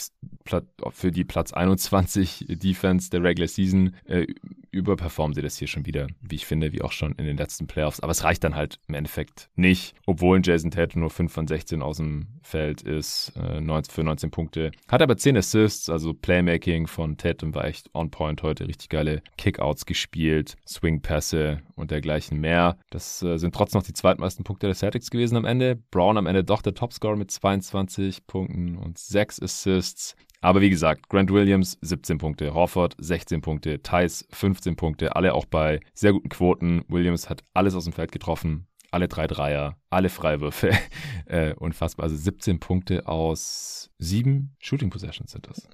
[0.91, 4.27] für die Platz 21 Defense der Regular Season äh,
[4.71, 7.67] überperformen sie das hier schon wieder, wie ich finde, wie auch schon in den letzten
[7.67, 7.99] Playoffs.
[7.99, 11.81] Aber es reicht dann halt im Endeffekt nicht, obwohl Jason Tatum nur 5 von 16
[11.81, 14.71] aus dem Feld ist, äh, 19, für 19 Punkte.
[14.87, 18.67] Hat aber 10 Assists, also Playmaking von Tatum war echt on point heute.
[18.67, 22.77] Richtig geile Kickouts gespielt, Swing-Pässe und dergleichen mehr.
[22.89, 25.77] Das äh, sind trotzdem noch die zweitmeisten Punkte der Celtics gewesen am Ende.
[25.91, 30.15] Brown am Ende doch der Topscorer mit 22 Punkten und 6 Assists.
[30.41, 35.45] Aber wie gesagt, Grant Williams 17 Punkte, Horford 16 Punkte, Tice 15 Punkte, alle auch
[35.45, 36.83] bei sehr guten Quoten.
[36.87, 40.71] Williams hat alles aus dem Feld getroffen, alle drei Dreier, alle Freiwürfe.
[41.25, 42.05] äh, unfassbar.
[42.05, 45.67] Also 17 Punkte aus sieben Shooting Possessions sind das.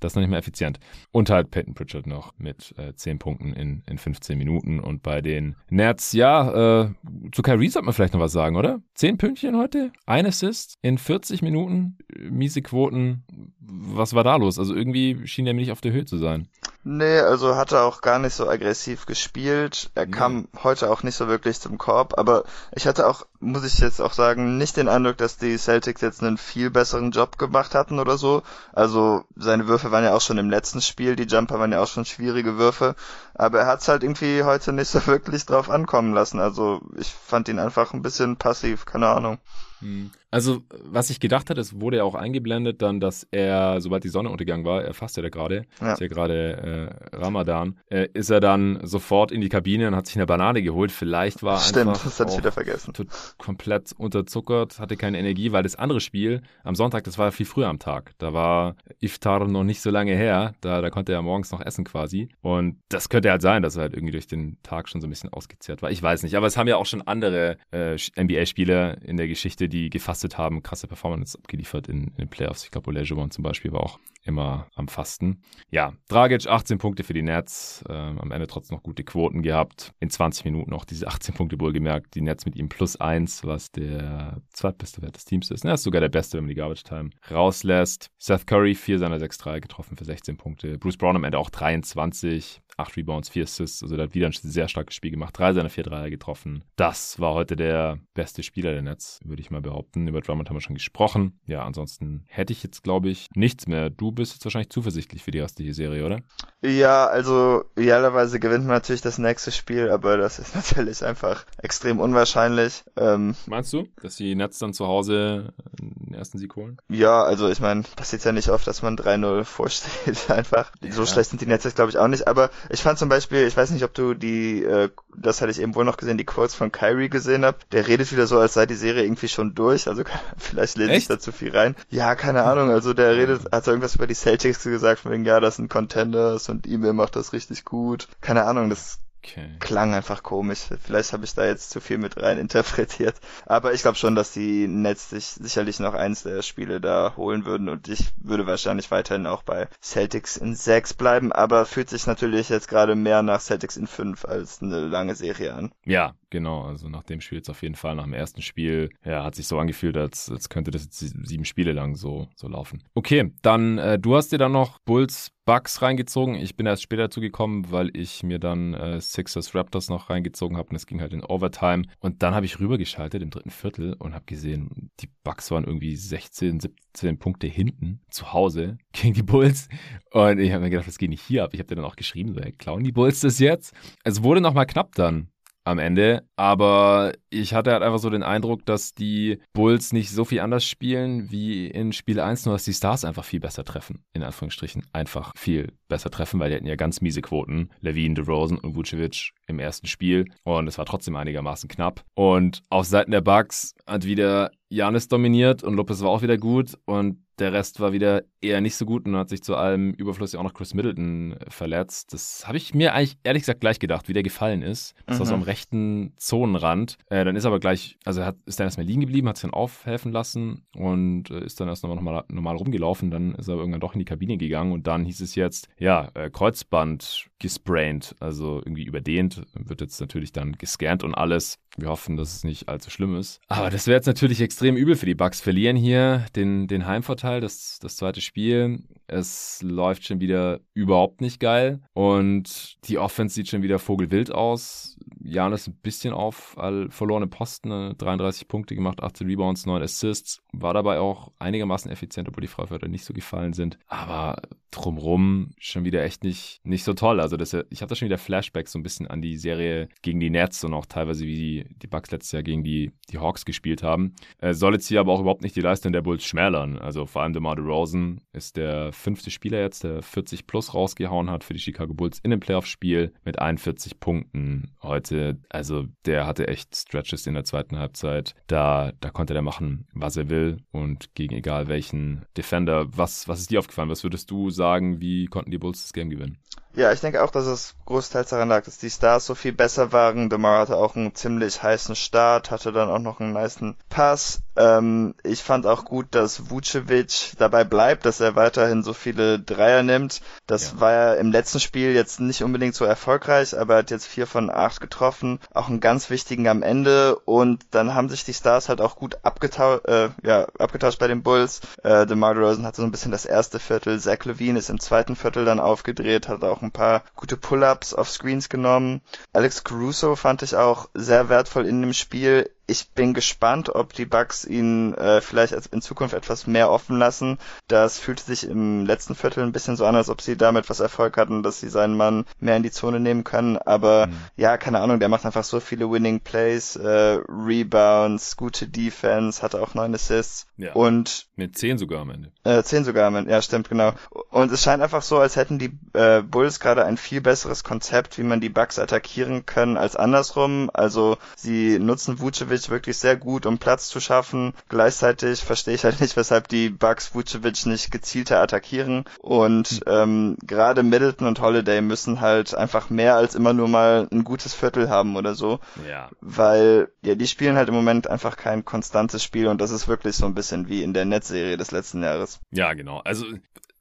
[0.00, 0.78] das ist noch nicht mehr effizient.
[1.10, 4.78] Und halt Peyton Pritchard noch mit äh, 10 Punkten in, in 15 Minuten.
[4.80, 6.90] Und bei den Nets, ja, äh,
[7.32, 8.80] zu Kyrie sollte man vielleicht noch was sagen, oder?
[8.94, 11.98] 10 Pünktchen heute, ein Assist in 40 Minuten,
[12.30, 13.24] miese Quoten.
[13.60, 14.58] Was war da los?
[14.58, 16.48] Also irgendwie schien er mir nicht auf der Höhe zu sein.
[16.84, 19.90] Nee, also hat er auch gar nicht so aggressiv gespielt.
[19.94, 20.12] Er nee.
[20.12, 24.00] kam heute auch nicht so wirklich zum Korb, aber ich hatte auch, muss ich jetzt
[24.00, 28.00] auch sagen, nicht den Eindruck, dass die Celtics jetzt einen viel besseren Job gemacht hatten
[28.00, 28.42] oder so.
[28.72, 31.86] Also seine Würfe waren ja auch schon im letzten Spiel, die Jumper waren ja auch
[31.86, 32.96] schon schwierige Würfe,
[33.34, 36.40] aber er hat es halt irgendwie heute nicht so wirklich drauf ankommen lassen.
[36.40, 39.38] Also ich fand ihn einfach ein bisschen passiv, keine Ahnung.
[39.80, 40.10] Hm.
[40.30, 44.10] Also, was ich gedacht hatte, es wurde ja auch eingeblendet dann, dass er, sobald die
[44.10, 45.92] Sonne untergegangen war, er fasst ja gerade, ja.
[45.92, 50.06] ist ja gerade äh, Ramadan, äh, ist er dann sofort in die Kabine und hat
[50.06, 50.92] sich eine Banane geholt.
[50.92, 52.92] Vielleicht war er Stimmt, einfach das hatte ich wieder vergessen.
[53.36, 57.68] Komplett unterzuckert, hatte keine Energie, weil das andere Spiel am Sonntag, das war viel früher
[57.68, 58.12] am Tag.
[58.18, 61.84] Da war Iftar noch nicht so lange her, da, da konnte er morgens noch essen
[61.84, 62.28] quasi.
[62.40, 65.10] Und das könnte halt sein, dass er halt irgendwie durch den Tag schon so ein
[65.10, 65.90] bisschen ausgezehrt war.
[65.90, 69.68] Ich weiß nicht, aber es haben ja auch schon andere äh, NBA-Spieler in der Geschichte,
[69.68, 72.64] die gefastet haben, krasse Performance abgeliefert in, in den Playoffs.
[72.64, 75.42] Ich glaube, Olajuwon zum Beispiel war auch immer am Fasten.
[75.70, 79.92] Ja, Dragic 18 Punkte für die Nets, äh, am Ende trotzdem noch gute Quoten gehabt.
[79.98, 82.14] In 20 Minuten auch diese 18 Punkte wohlgemerkt.
[82.14, 85.64] Die Nets mit ihm plus 1, was der zweitbeste Wert des Teams ist.
[85.64, 88.10] Er ist sogar der beste, wenn man die Garbage Time rauslässt.
[88.18, 90.78] Seth Curry, 4 seiner 6-3 getroffen für 16 Punkte.
[90.78, 92.60] Bruce Brown am Ende auch 23.
[92.78, 95.70] 8 Rebounds, 4 Assists, also der hat wieder ein sehr starkes Spiel gemacht, drei seiner
[95.70, 96.64] vier Dreier getroffen.
[96.76, 100.06] Das war heute der beste Spieler der Netz, würde ich mal behaupten.
[100.06, 101.40] Über Drummond haben wir schon gesprochen.
[101.46, 103.90] Ja, ansonsten hätte ich jetzt, glaube ich, nichts mehr.
[103.90, 106.20] Du bist jetzt wahrscheinlich zuversichtlich für die restliche Serie, oder?
[106.60, 112.00] Ja, also idealerweise gewinnt man natürlich das nächste Spiel, aber das ist natürlich einfach extrem
[112.00, 112.84] unwahrscheinlich.
[112.96, 116.78] Ähm, Meinst du, dass die Nets dann zu Hause den ersten Sieg holen?
[116.88, 120.72] Ja, also ich meine, passiert ja nicht oft, dass man 3-0 vorsteht einfach.
[120.80, 120.92] Ja.
[120.92, 123.46] So schlecht sind die Nets jetzt, glaube ich, auch nicht, aber ich fand zum Beispiel,
[123.46, 126.24] ich weiß nicht, ob du die, äh, das hatte ich eben wohl noch gesehen, die
[126.24, 127.72] Quotes von Kyrie gesehen habt.
[127.72, 129.88] Der redet wieder so, als sei die Serie irgendwie schon durch.
[129.88, 130.02] Also
[130.36, 131.76] vielleicht lese ich da zu viel rein.
[131.90, 132.70] Ja, keine Ahnung.
[132.70, 136.48] Also der redet, hat irgendwas über die Celtics gesagt, von wegen, ja, das sind Contenders
[136.48, 138.08] und E-Mail macht das richtig gut.
[138.20, 139.56] Keine Ahnung, das Okay.
[139.58, 140.66] Klang einfach komisch.
[140.82, 143.16] Vielleicht habe ich da jetzt zu viel mit rein interpretiert.
[143.46, 147.44] Aber ich glaube schon, dass die Nets sich sicherlich noch eins der Spiele da holen
[147.44, 152.06] würden und ich würde wahrscheinlich weiterhin auch bei Celtics in 6 bleiben, aber fühlt sich
[152.06, 155.72] natürlich jetzt gerade mehr nach Celtics in 5 als eine lange Serie an.
[155.84, 156.62] Ja, genau.
[156.62, 159.46] Also nach dem Spiel jetzt auf jeden Fall, nach dem ersten Spiel, ja, hat sich
[159.46, 162.82] so angefühlt, als, als könnte das jetzt sieben Spiele lang so, so laufen.
[162.94, 166.34] Okay, dann, äh, du hast dir dann noch Bulls Bugs reingezogen.
[166.34, 170.58] Ich bin erst später dazu gekommen, weil ich mir dann äh, Sixers Raptors noch reingezogen
[170.58, 171.84] habe und es ging halt in Overtime.
[172.00, 175.96] Und dann habe ich rübergeschaltet im dritten Viertel und habe gesehen, die Bugs waren irgendwie
[175.96, 179.70] 16, 17 Punkte hinten zu Hause gegen die Bulls.
[180.10, 181.54] Und ich habe mir gedacht, das geht nicht hier ab.
[181.54, 183.72] Ich habe dir dann auch geschrieben, so, hey, klauen die Bulls das jetzt?
[184.04, 185.28] Es wurde nochmal knapp dann
[185.68, 186.24] am Ende.
[186.36, 190.64] Aber ich hatte halt einfach so den Eindruck, dass die Bulls nicht so viel anders
[190.64, 194.04] spielen wie in Spiel 1, nur dass die Stars einfach viel besser treffen.
[194.12, 197.70] In Anführungsstrichen einfach viel besser treffen, weil die hatten ja ganz miese Quoten.
[197.80, 200.26] Levine, DeRozan und Vucevic im ersten Spiel.
[200.44, 202.04] Und es war trotzdem einigermaßen knapp.
[202.14, 206.76] Und auf Seiten der Bucks hat wieder Janis dominiert und Lopez war auch wieder gut
[206.84, 210.32] und der Rest war wieder eher nicht so gut und hat sich zu allem Überfluss
[210.32, 212.12] ja auch noch Chris Middleton verletzt.
[212.12, 214.94] Das habe ich mir eigentlich ehrlich gesagt gleich gedacht, wie der gefallen ist.
[215.06, 215.18] Das mhm.
[215.20, 216.98] war so am rechten Zonenrand.
[217.10, 219.42] Äh, dann ist aber gleich, also er hat, ist dann erstmal liegen geblieben, hat sich
[219.42, 223.10] dann aufhelfen lassen und äh, ist dann erst nochmal normal, normal rumgelaufen.
[223.10, 226.10] Dann ist er irgendwann doch in die Kabine gegangen und dann hieß es jetzt, ja,
[226.14, 231.58] äh, Kreuzband gespraint, also irgendwie überdehnt, wird jetzt natürlich dann gescannt und alles.
[231.78, 233.40] Wir hoffen, dass es nicht allzu schlimm ist.
[233.46, 235.40] Aber das wäre jetzt natürlich extrem übel für die Bucks.
[235.40, 238.82] Verlieren hier den, den Heimvorteil, das, das zweite Spiel.
[239.08, 244.98] Es läuft schon wieder überhaupt nicht geil und die Offense sieht schon wieder vogelwild aus.
[245.20, 246.56] Janis ein bisschen auf
[246.90, 252.28] verlorene Posten, 33 äh, Punkte gemacht, 18 Rebounds, 9 Assists, war dabei auch einigermaßen effizient,
[252.28, 253.78] obwohl die Freiwürfe nicht so gefallen sind.
[253.86, 254.36] Aber
[254.70, 257.20] drumrum schon wieder echt nicht, nicht so toll.
[257.20, 260.20] Also das, ich habe da schon wieder Flashbacks so ein bisschen an die Serie gegen
[260.20, 263.44] die Nets und auch teilweise wie die, die Bucks letztes Jahr gegen die, die Hawks
[263.44, 264.14] gespielt haben.
[264.38, 266.78] Äh, soll jetzt hier aber auch überhaupt nicht die Leistung der Bulls schmälern.
[266.78, 271.44] Also vor allem DeMar DeRozan ist der fünfte Spieler jetzt, der 40 plus rausgehauen hat
[271.44, 275.38] für die Chicago Bulls in dem Playoff-Spiel mit 41 Punkten heute.
[275.48, 278.34] Also der hatte echt Stretches in der zweiten Halbzeit.
[278.46, 282.86] Da, da konnte der machen, was er will und gegen egal welchen Defender.
[282.96, 283.90] Was, was ist dir aufgefallen?
[283.90, 286.38] Was würdest du sagen, wie konnten die Bulls das Game gewinnen?
[286.78, 289.90] Ja, ich denke auch, dass es großteils daran lag, dass die Stars so viel besser
[289.90, 290.30] waren.
[290.30, 294.42] DeMar hatte auch einen ziemlich heißen Start, hatte dann auch noch einen niceen Pass.
[294.54, 299.82] Ähm, ich fand auch gut, dass Vucevic dabei bleibt, dass er weiterhin so viele Dreier
[299.82, 300.20] nimmt.
[300.46, 300.80] Das ja.
[300.80, 304.28] war ja im letzten Spiel jetzt nicht unbedingt so erfolgreich, aber er hat jetzt vier
[304.28, 305.40] von acht getroffen.
[305.52, 307.16] Auch einen ganz wichtigen am Ende.
[307.16, 311.24] Und dann haben sich die Stars halt auch gut abgetau äh, ja, abgetauscht bei den
[311.24, 311.60] Bulls.
[311.82, 313.98] Äh, DeMar DeRozan hatte so ein bisschen das erste Viertel.
[313.98, 318.10] Zach Levine ist im zweiten Viertel dann aufgedreht, hat auch ein paar gute Pull-ups auf
[318.10, 319.00] Screens genommen.
[319.32, 324.04] Alex Caruso fand ich auch sehr wertvoll in dem Spiel ich bin gespannt, ob die
[324.04, 327.38] Bugs ihn äh, vielleicht in Zukunft etwas mehr offen lassen.
[327.66, 330.80] Das fühlte sich im letzten Viertel ein bisschen so an, als ob sie damit was
[330.80, 333.56] Erfolg hatten, dass sie seinen Mann mehr in die Zone nehmen können.
[333.56, 334.16] Aber mhm.
[334.36, 339.62] ja, keine Ahnung, der macht einfach so viele Winning Plays, äh, Rebounds, gute Defense, hatte
[339.62, 340.46] auch neun Assists.
[340.58, 340.74] Ja.
[340.74, 342.32] Und mit zehn sogar am Ende.
[342.44, 343.94] Äh, zehn sogar am Ende, ja, stimmt, genau.
[344.30, 348.18] Und es scheint einfach so, als hätten die äh, Bulls gerade ein viel besseres Konzept,
[348.18, 350.70] wie man die Bugs attackieren können, als andersrum.
[350.74, 354.54] Also sie nutzen Vucevic Vucevic wirklich sehr gut, um Platz zu schaffen.
[354.68, 359.04] Gleichzeitig verstehe ich halt nicht, weshalb die Bucks Vucevic nicht gezielter attackieren.
[359.20, 359.80] Und hm.
[359.86, 364.54] ähm, gerade Middleton und Holiday müssen halt einfach mehr als immer nur mal ein gutes
[364.54, 365.60] Viertel haben oder so.
[365.88, 366.10] Ja.
[366.20, 370.16] Weil, ja, die spielen halt im Moment einfach kein konstantes Spiel und das ist wirklich
[370.16, 372.40] so ein bisschen wie in der Netzserie des letzten Jahres.
[372.50, 373.00] Ja, genau.
[373.00, 373.26] Also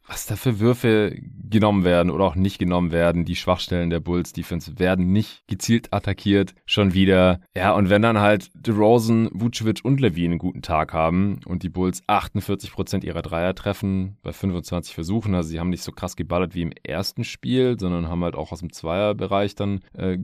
[0.08, 1.15] was da für Würfe
[1.50, 3.26] genommen werden oder auch nicht genommen werden.
[3.26, 6.54] Die Schwachstellen der Bulls Defense werden nicht gezielt attackiert.
[6.65, 7.41] Schon wieder.
[7.56, 11.70] Ja, und wenn dann halt DeRozan, Vucevic und Levine einen guten Tag haben und die
[11.70, 16.15] Bulls 48 Prozent ihrer Dreier treffen bei 25 Versuchen, also sie haben nicht so krass
[16.15, 20.17] geballert wie im ersten Spiel, sondern haben halt auch aus dem Zweierbereich dann äh,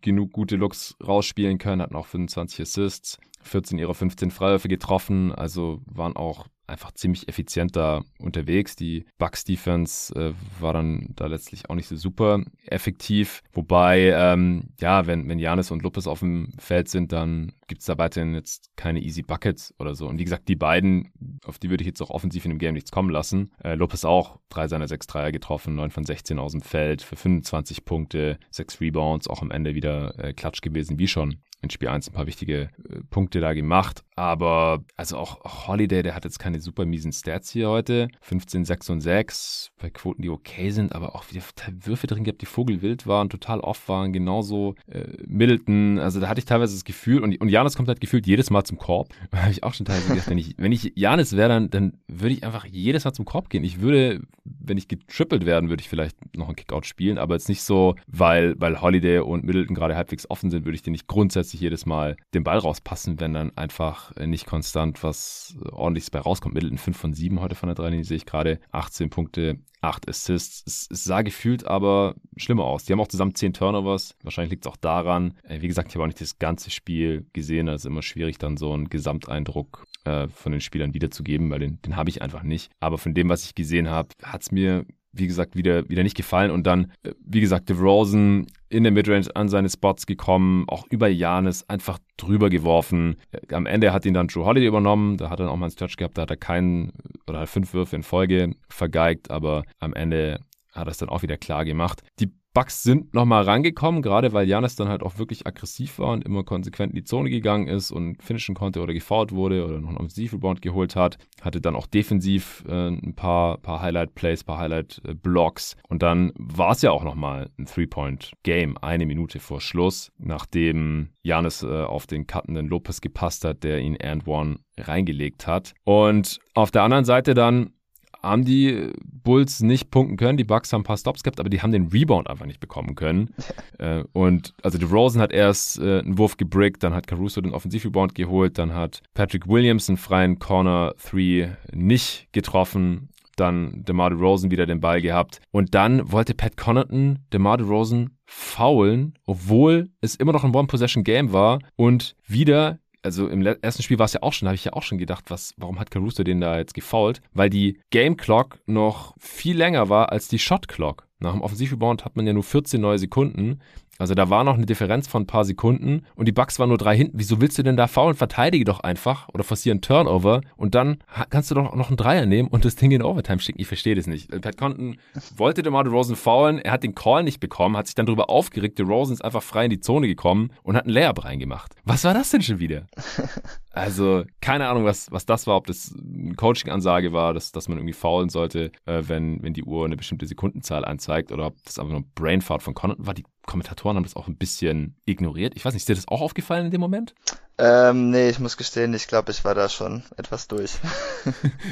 [0.00, 3.18] genug gute Looks rausspielen können, hatten auch 25 Assists.
[3.42, 8.76] 14 ihrer 15 Freiwürfe getroffen, also waren auch einfach ziemlich effizient da unterwegs.
[8.76, 13.42] Die Bucks Defense äh, war dann da letztlich auch nicht so super effektiv.
[13.52, 17.86] Wobei, ähm, ja, wenn, wenn Janis und Lopez auf dem Feld sind, dann gibt es
[17.86, 20.08] da weiterhin jetzt keine easy Buckets oder so.
[20.08, 21.12] Und wie gesagt, die beiden,
[21.44, 23.52] auf die würde ich jetzt auch offensiv in dem Game nichts kommen lassen.
[23.62, 27.16] Äh, Lopez auch drei seiner sechs Dreier getroffen, neun von 16 aus dem Feld für
[27.16, 31.88] 25 Punkte, sechs Rebounds, auch am Ende wieder äh, Klatsch gewesen, wie schon in Spiel
[31.88, 34.02] 1 ein paar wichtige äh, Punkte da gemacht.
[34.16, 38.08] Aber also auch Holiday, der hat jetzt keine super miesen Stats hier heute.
[38.20, 41.42] 15, 6 und 6 bei Quoten, die okay sind, aber auch wieder
[41.84, 44.12] Würfe drin gehabt, die Vogelwild waren, total off waren.
[44.12, 45.98] Genauso äh, Middleton.
[45.98, 48.64] Also da hatte ich teilweise das Gefühl, und, und Janis kommt halt gefühlt jedes Mal
[48.64, 49.08] zum Korb.
[49.30, 51.92] Da habe ich auch schon teilweise gedacht, wenn ich, wenn ich Janis wäre, dann, dann
[52.08, 53.62] würde ich einfach jedes Mal zum Korb gehen.
[53.62, 57.48] Ich würde, wenn ich getrippelt werden, würde ich vielleicht noch einen Kickout spielen, aber jetzt
[57.48, 61.06] nicht so, weil, weil Holiday und Middleton gerade halbwegs offen sind, würde ich den nicht
[61.06, 66.20] grundsätzlich jedes Mal den Ball rauspassen, wenn dann einfach äh, nicht konstant was ordentliches bei
[66.20, 66.54] rauskommt.
[66.54, 68.60] Middleton 5 von 7 heute von der 3 sehe ich gerade.
[68.72, 70.62] 18 Punkte, 8 Assists.
[70.66, 72.84] Es, sah gefühlt aber schlimmer aus.
[72.84, 74.16] Die haben auch zusammen 10 Turnovers.
[74.22, 75.34] Wahrscheinlich liegt es auch daran.
[75.42, 77.68] Äh, wie gesagt, ich habe auch nicht das ganze Spiel gesehen.
[77.68, 81.82] Es ist immer schwierig, dann so einen Gesamteindruck äh, von den Spielern wiederzugeben, weil den,
[81.82, 82.70] den habe ich einfach nicht.
[82.80, 86.16] Aber von dem, was ich gesehen habe, hat es mir wie gesagt, wieder, wieder nicht
[86.16, 86.50] gefallen.
[86.50, 91.08] Und dann, äh, wie gesagt, DeRozan in der Midrange an seine Spots gekommen, auch über
[91.08, 93.16] Janis einfach drüber geworfen.
[93.32, 95.72] Äh, am Ende hat ihn dann Drew Holiday übernommen, da hat er auch mal einen
[95.72, 96.92] Stretch gehabt, da hat er keinen
[97.26, 100.40] oder fünf Würfe in Folge vergeigt, aber am Ende
[100.72, 102.02] hat er es dann auch wieder klar gemacht.
[102.20, 106.24] Die Bugs sind nochmal rangekommen, gerade weil Janis dann halt auch wirklich aggressiv war und
[106.24, 109.90] immer konsequent in die Zone gegangen ist und finishen konnte oder gefault wurde oder noch
[109.90, 111.18] einen Offensiv-Rebound geholt hat.
[111.40, 115.76] Hatte dann auch defensiv äh, ein paar, paar Highlight-Plays, paar Highlight-Blocks.
[115.88, 121.62] Und dann war es ja auch nochmal ein Three-Point-Game, eine Minute vor Schluss, nachdem Janis
[121.62, 125.74] äh, auf den cuttenden Lopez gepasst hat, der ihn and one reingelegt hat.
[125.84, 127.74] Und auf der anderen Seite dann
[128.22, 130.36] haben die Bulls nicht punkten können.
[130.36, 132.94] Die Bucks haben ein paar Stops gehabt, aber die haben den Rebound einfach nicht bekommen
[132.94, 133.34] können.
[133.78, 138.14] äh, und also DeRozan hat erst äh, einen Wurf gebrickt, dann hat Caruso den Offensivrebound
[138.14, 143.08] geholt, dann hat Patrick Williams einen freien Corner 3 nicht getroffen.
[143.36, 145.40] dann DeMar DeRozan wieder den Ball gehabt.
[145.50, 151.58] Und dann wollte Pat Connaughton DeMar DeRozan faulen, obwohl es immer noch ein One-Possession-Game war
[151.76, 154.82] und wieder also im ersten Spiel war es ja auch schon, habe ich ja auch
[154.82, 157.20] schon gedacht, was, warum hat Caruso den da jetzt gefault?
[157.32, 161.06] Weil die Game Clock noch viel länger war als die Shot Clock.
[161.18, 163.60] Nach dem Offensivrebound hat man ja nur 14 neue Sekunden.
[164.00, 166.78] Also da war noch eine Differenz von ein paar Sekunden und die Bucks waren nur
[166.78, 167.18] drei hinten.
[167.18, 168.16] Wieso willst du denn da faulen?
[168.16, 170.98] Verteidige doch einfach oder forciere einen Turnover und dann
[171.28, 173.60] kannst du doch noch einen Dreier nehmen und das Ding in Overtime schicken.
[173.60, 174.30] Ich verstehe das nicht.
[174.40, 174.96] Pat Compton
[175.36, 178.78] wollte DeMar DeRozan faulen, er hat den Call nicht bekommen, hat sich dann darüber aufgeregt.
[178.78, 181.74] DeRozan ist einfach frei in die Zone gekommen und hat einen Layup reingemacht.
[181.84, 182.86] Was war das denn schon wieder?
[183.72, 187.78] Also, keine Ahnung, was, was das war, ob das eine Coaching-Ansage war, dass, dass man
[187.78, 191.78] irgendwie faulen sollte, äh, wenn, wenn die Uhr eine bestimmte Sekundenzahl anzeigt, oder ob das
[191.78, 193.14] einfach nur Brainfart von Connaughton war.
[193.14, 195.54] Die Kommentatoren haben das auch ein bisschen ignoriert.
[195.56, 197.14] Ich weiß nicht, ist dir das auch aufgefallen in dem Moment?
[197.62, 200.78] Ähm, nee, ich muss gestehen, ich glaube, ich war da schon etwas durch.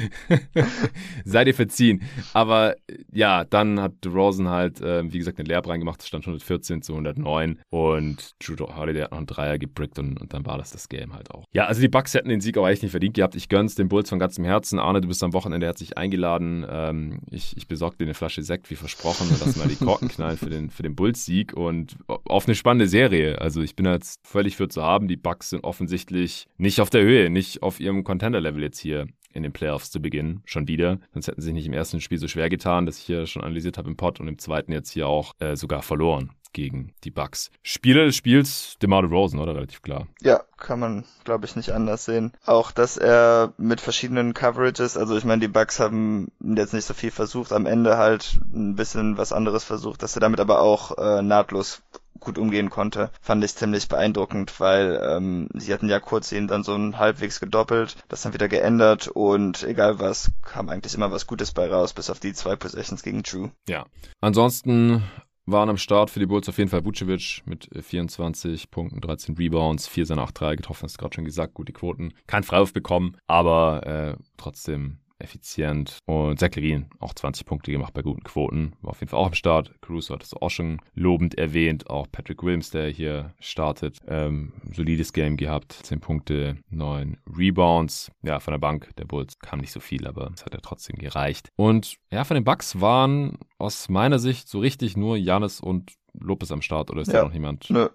[1.25, 2.03] Sei dir verziehen.
[2.33, 2.75] Aber
[3.11, 7.59] ja, dann hat Rosen halt, äh, wie gesagt, eine Leerb reingemacht, stand 114 zu 109
[7.69, 11.13] und Drew Holiday hat noch einen Dreier gebrickt und, und dann war das das Game
[11.13, 11.45] halt auch.
[11.53, 13.33] Ja, also die Bucks hätten den Sieg aber echt nicht verdient gehabt.
[13.33, 14.77] Ich gönn's den Bulls von ganzem Herzen.
[14.77, 16.65] Arne, du bist am Wochenende herzlich eingeladen.
[16.69, 20.07] Ähm, ich, ich besorge dir eine Flasche Sekt, wie versprochen, und lass mal die Korken
[20.09, 23.41] knallen für den, für den Bulls-Sieg und auf eine spannende Serie.
[23.41, 25.07] Also ich bin jetzt völlig für zu haben.
[25.07, 29.43] Die Bucks sind offensichtlich nicht auf der Höhe, nicht auf ihrem Contender-Level jetzt hier in
[29.43, 30.99] den Playoffs zu beginnen, schon wieder.
[31.13, 33.43] Sonst hätten sie sich nicht im ersten Spiel so schwer getan, das ich hier schon
[33.43, 37.11] analysiert habe im Pod und im zweiten jetzt hier auch äh, sogar verloren gegen die
[37.11, 37.49] Bucks.
[37.61, 39.55] Spieler des Spiels, DeMar Rosen, oder?
[39.55, 40.07] Relativ klar.
[40.21, 42.33] Ja, kann man, glaube ich, nicht anders sehen.
[42.45, 46.93] Auch, dass er mit verschiedenen Coverages, also ich meine, die Bucks haben jetzt nicht so
[46.93, 50.97] viel versucht, am Ende halt ein bisschen was anderes versucht, dass er damit aber auch
[50.97, 51.83] äh, nahtlos
[52.19, 56.63] gut umgehen konnte, fand ich ziemlich beeindruckend, weil ähm, sie hatten ja kurz ihn dann
[56.63, 61.27] so ein halbwegs gedoppelt, das dann wieder geändert und egal was, kam eigentlich immer was
[61.27, 63.49] Gutes bei raus, bis auf die zwei Possessions gegen Drew.
[63.67, 63.85] Ja.
[64.21, 65.03] Ansonsten
[65.51, 69.35] waren am Start für die Bulls auf jeden Fall Vucevic mit 24 äh, Punkten, 13
[69.35, 72.13] Rebounds, 4 seiner 8 3 getroffen, hast du gerade schon gesagt, gute Quoten.
[72.27, 75.99] Kein Freiwurf bekommen, aber äh, trotzdem effizient.
[76.05, 78.73] Und Zach Levine auch 20 Punkte gemacht bei guten Quoten.
[78.81, 79.73] War auf jeden Fall auch am Start.
[79.81, 81.89] Caruso hat es auch schon lobend erwähnt.
[81.89, 83.97] Auch Patrick Williams, der hier startet.
[84.07, 85.73] Ähm, solides Game gehabt.
[85.83, 88.11] 10 Punkte, 9 Rebounds.
[88.23, 90.97] Ja, von der Bank der Bulls kam nicht so viel, aber es hat ja trotzdem
[90.97, 91.49] gereicht.
[91.55, 96.51] Und ja, von den Bucks waren aus meiner Sicht so richtig nur Janis und Lopez
[96.51, 96.89] am Start.
[96.91, 97.19] Oder ist ja.
[97.19, 97.69] da noch niemand?
[97.69, 97.89] Nö.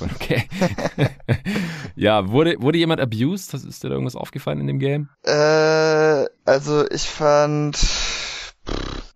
[0.00, 0.48] Okay.
[1.96, 3.54] ja, wurde, wurde jemand abused?
[3.54, 5.08] Ist dir da irgendwas aufgefallen in dem Game?
[5.22, 7.78] Äh, also ich fand.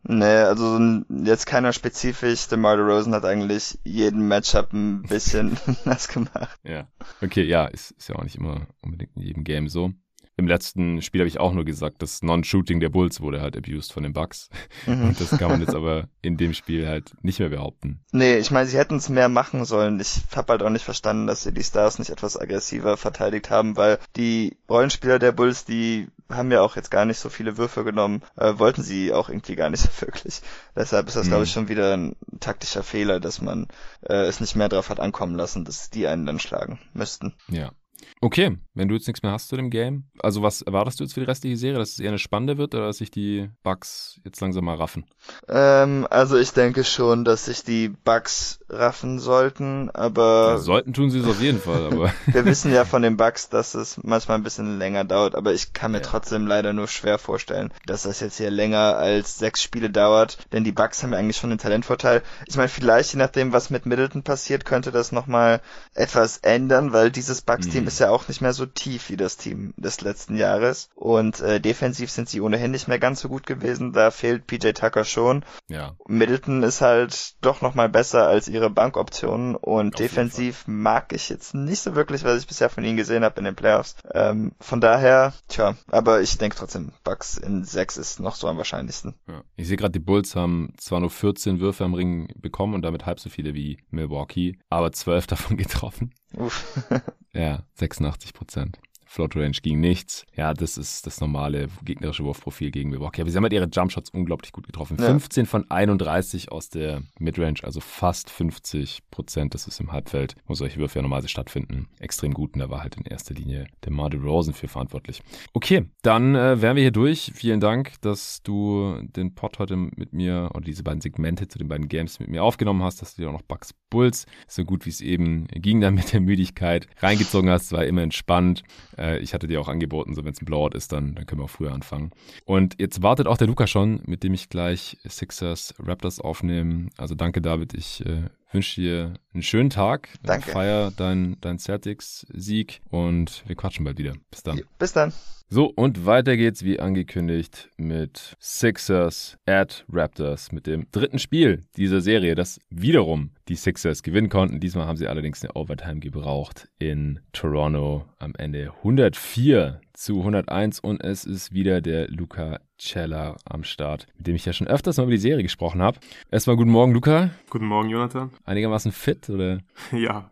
[0.04, 0.80] Nee, also
[1.24, 2.48] jetzt keiner spezifisch.
[2.48, 6.58] DeMar DeRozan hat eigentlich jeden Matchup ein bisschen nass gemacht.
[6.64, 6.88] Ja.
[7.20, 9.92] Okay, ja, ist, ist ja auch nicht immer unbedingt in jedem Game so
[10.36, 13.92] im letzten Spiel habe ich auch nur gesagt, das Non-Shooting der Bulls wurde halt abused
[13.92, 14.48] von den Bucks.
[14.86, 15.08] Mhm.
[15.08, 18.00] Und das kann man jetzt aber in dem Spiel halt nicht mehr behaupten.
[18.12, 20.00] Nee, ich meine, sie hätten es mehr machen sollen.
[20.00, 23.76] Ich habe halt auch nicht verstanden, dass sie die Stars nicht etwas aggressiver verteidigt haben,
[23.76, 27.84] weil die Rollenspieler der Bulls, die haben ja auch jetzt gar nicht so viele Würfe
[27.84, 30.40] genommen, äh, wollten sie auch irgendwie gar nicht so wirklich.
[30.74, 31.30] Deshalb ist das, mhm.
[31.30, 33.68] glaube ich, schon wieder ein taktischer Fehler, dass man
[34.02, 37.34] äh, es nicht mehr drauf hat ankommen lassen, dass die einen dann schlagen müssten.
[37.48, 37.72] Ja,
[38.20, 41.14] Okay, wenn du jetzt nichts mehr hast zu dem Game, also was erwartest du jetzt
[41.14, 44.20] für die restliche Serie, dass es eher eine spannende wird oder dass sich die Bugs
[44.24, 45.04] jetzt langsam mal raffen?
[45.48, 50.52] Ähm, also ich denke schon, dass sich die Bugs raffen sollten, aber...
[50.52, 52.12] Ja, sollten tun sie es auf jeden Fall, aber...
[52.26, 55.72] Wir wissen ja von den Bugs, dass es manchmal ein bisschen länger dauert, aber ich
[55.72, 56.04] kann mir ja.
[56.04, 60.64] trotzdem leider nur schwer vorstellen, dass das jetzt hier länger als sechs Spiele dauert, denn
[60.64, 62.22] die Bugs haben ja eigentlich schon den Talentvorteil.
[62.46, 65.60] Ich meine, vielleicht je nachdem, was mit Middleton passiert, könnte das nochmal
[65.94, 67.88] etwas ändern, weil dieses Bugs-Team mhm.
[67.88, 70.88] ist ja auch nicht mehr so tief wie das Team des letzten Jahres.
[70.94, 73.92] Und äh, defensiv sind sie ohnehin nicht mehr ganz so gut gewesen.
[73.92, 75.44] Da fehlt PJ Tucker schon.
[75.68, 75.96] Ja.
[76.06, 79.56] Middleton ist halt doch nochmal besser als ihre Bankoptionen.
[79.56, 83.24] Und Auf defensiv mag ich jetzt nicht so wirklich, was ich bisher von ihnen gesehen
[83.24, 83.96] habe in den Playoffs.
[84.12, 88.56] Ähm, von daher, tja, aber ich denke trotzdem, Bucks in 6 ist noch so am
[88.56, 89.14] wahrscheinlichsten.
[89.28, 89.42] Ja.
[89.56, 93.06] Ich sehe gerade, die Bulls haben zwar nur 14 Würfe am Ring bekommen und damit
[93.06, 96.12] halb so viele wie Milwaukee, aber 12 davon getroffen.
[96.36, 96.90] Uff.
[97.32, 98.78] ja, 86 Prozent.
[99.12, 100.24] Float Range ging nichts.
[100.34, 103.20] Ja, das ist das normale gegnerische Wurfprofil gegen Milwaukee.
[103.20, 104.96] Aber sie haben halt ihre Jumpshots unglaublich gut getroffen.
[104.98, 105.04] Ja.
[105.04, 109.52] 15 von 31 aus der Midrange, also fast 50 Prozent.
[109.52, 111.88] Das ist im Halbfeld, wo solche Würfe ja normalerweise stattfinden.
[112.00, 112.54] Extrem gut.
[112.54, 115.20] Und da war halt in erster Linie der Mar Rosen für verantwortlich.
[115.52, 117.32] Okay, dann äh, wären wir hier durch.
[117.34, 121.68] Vielen Dank, dass du den Pod heute mit mir oder diese beiden Segmente zu den
[121.68, 124.86] beiden Games mit mir aufgenommen hast, dass du dir auch noch Bugs Bulls so gut
[124.86, 127.72] wie es eben ging dann mit der Müdigkeit reingezogen hast.
[127.72, 128.62] War immer entspannt.
[128.96, 131.40] Äh, ich hatte dir auch angeboten, so wenn es ein Blowout ist, dann, dann können
[131.40, 132.10] wir auch früher anfangen.
[132.44, 136.90] Und jetzt wartet auch der Luca schon, mit dem ich gleich Sixers Raptors aufnehme.
[136.96, 137.74] Also danke, David.
[137.74, 138.22] Ich äh,
[138.52, 140.08] wünsche dir einen schönen Tag.
[140.22, 140.50] Danke.
[140.50, 144.14] Feier dein, dein Celtics-Sieg und wir quatschen bald wieder.
[144.30, 144.62] Bis dann.
[144.78, 145.12] Bis dann.
[145.54, 152.00] So, und weiter geht's wie angekündigt mit Sixers at Raptors, mit dem dritten Spiel dieser
[152.00, 154.60] Serie, das wiederum die Sixers gewinnen konnten.
[154.60, 161.04] Diesmal haben sie allerdings eine Overtime gebraucht in Toronto am Ende 104 zu 101 und
[161.04, 165.02] es ist wieder der Luca Cella am Start, mit dem ich ja schon öfters mal
[165.02, 166.00] über die Serie gesprochen habe.
[166.30, 167.28] Erstmal guten Morgen, Luca.
[167.50, 168.30] Guten Morgen, Jonathan.
[168.44, 169.58] Einigermaßen fit, oder?
[169.92, 170.30] Ja,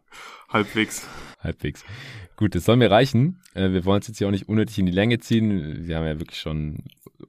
[0.50, 1.06] halbwegs.
[1.40, 1.84] Halbwegs.
[2.36, 3.40] Gut, das soll mir reichen.
[3.54, 5.86] Äh, wir wollen es jetzt hier auch nicht unnötig in die Länge ziehen.
[5.86, 6.84] Wir haben ja wirklich schon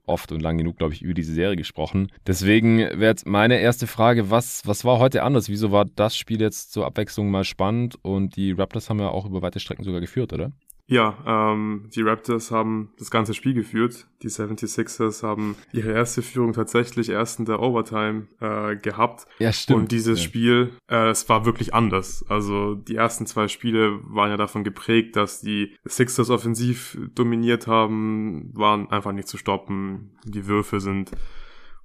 [0.06, 2.12] oft und lang genug, glaube ich, über diese Serie gesprochen.
[2.28, 5.50] Deswegen wäre jetzt meine erste Frage, was, was war heute anders?
[5.50, 7.96] Wieso war das Spiel jetzt zur Abwechslung mal spannend?
[8.04, 10.52] Und die Raptors haben ja auch über weite Strecken sogar geführt, oder?
[10.92, 14.08] Ja, ähm, die Raptors haben das ganze Spiel geführt.
[14.24, 19.26] Die 76ers haben ihre erste Führung tatsächlich erst in der Overtime äh, gehabt.
[19.40, 19.80] Ja, stimmt.
[19.80, 20.26] Und dieses ja.
[20.26, 22.26] Spiel, äh, es war wirklich anders.
[22.28, 28.52] Also die ersten zwei Spiele waren ja davon geprägt, dass die Sixers offensiv dominiert haben,
[28.54, 30.12] waren einfach nicht zu stoppen.
[30.26, 31.12] Die Würfe sind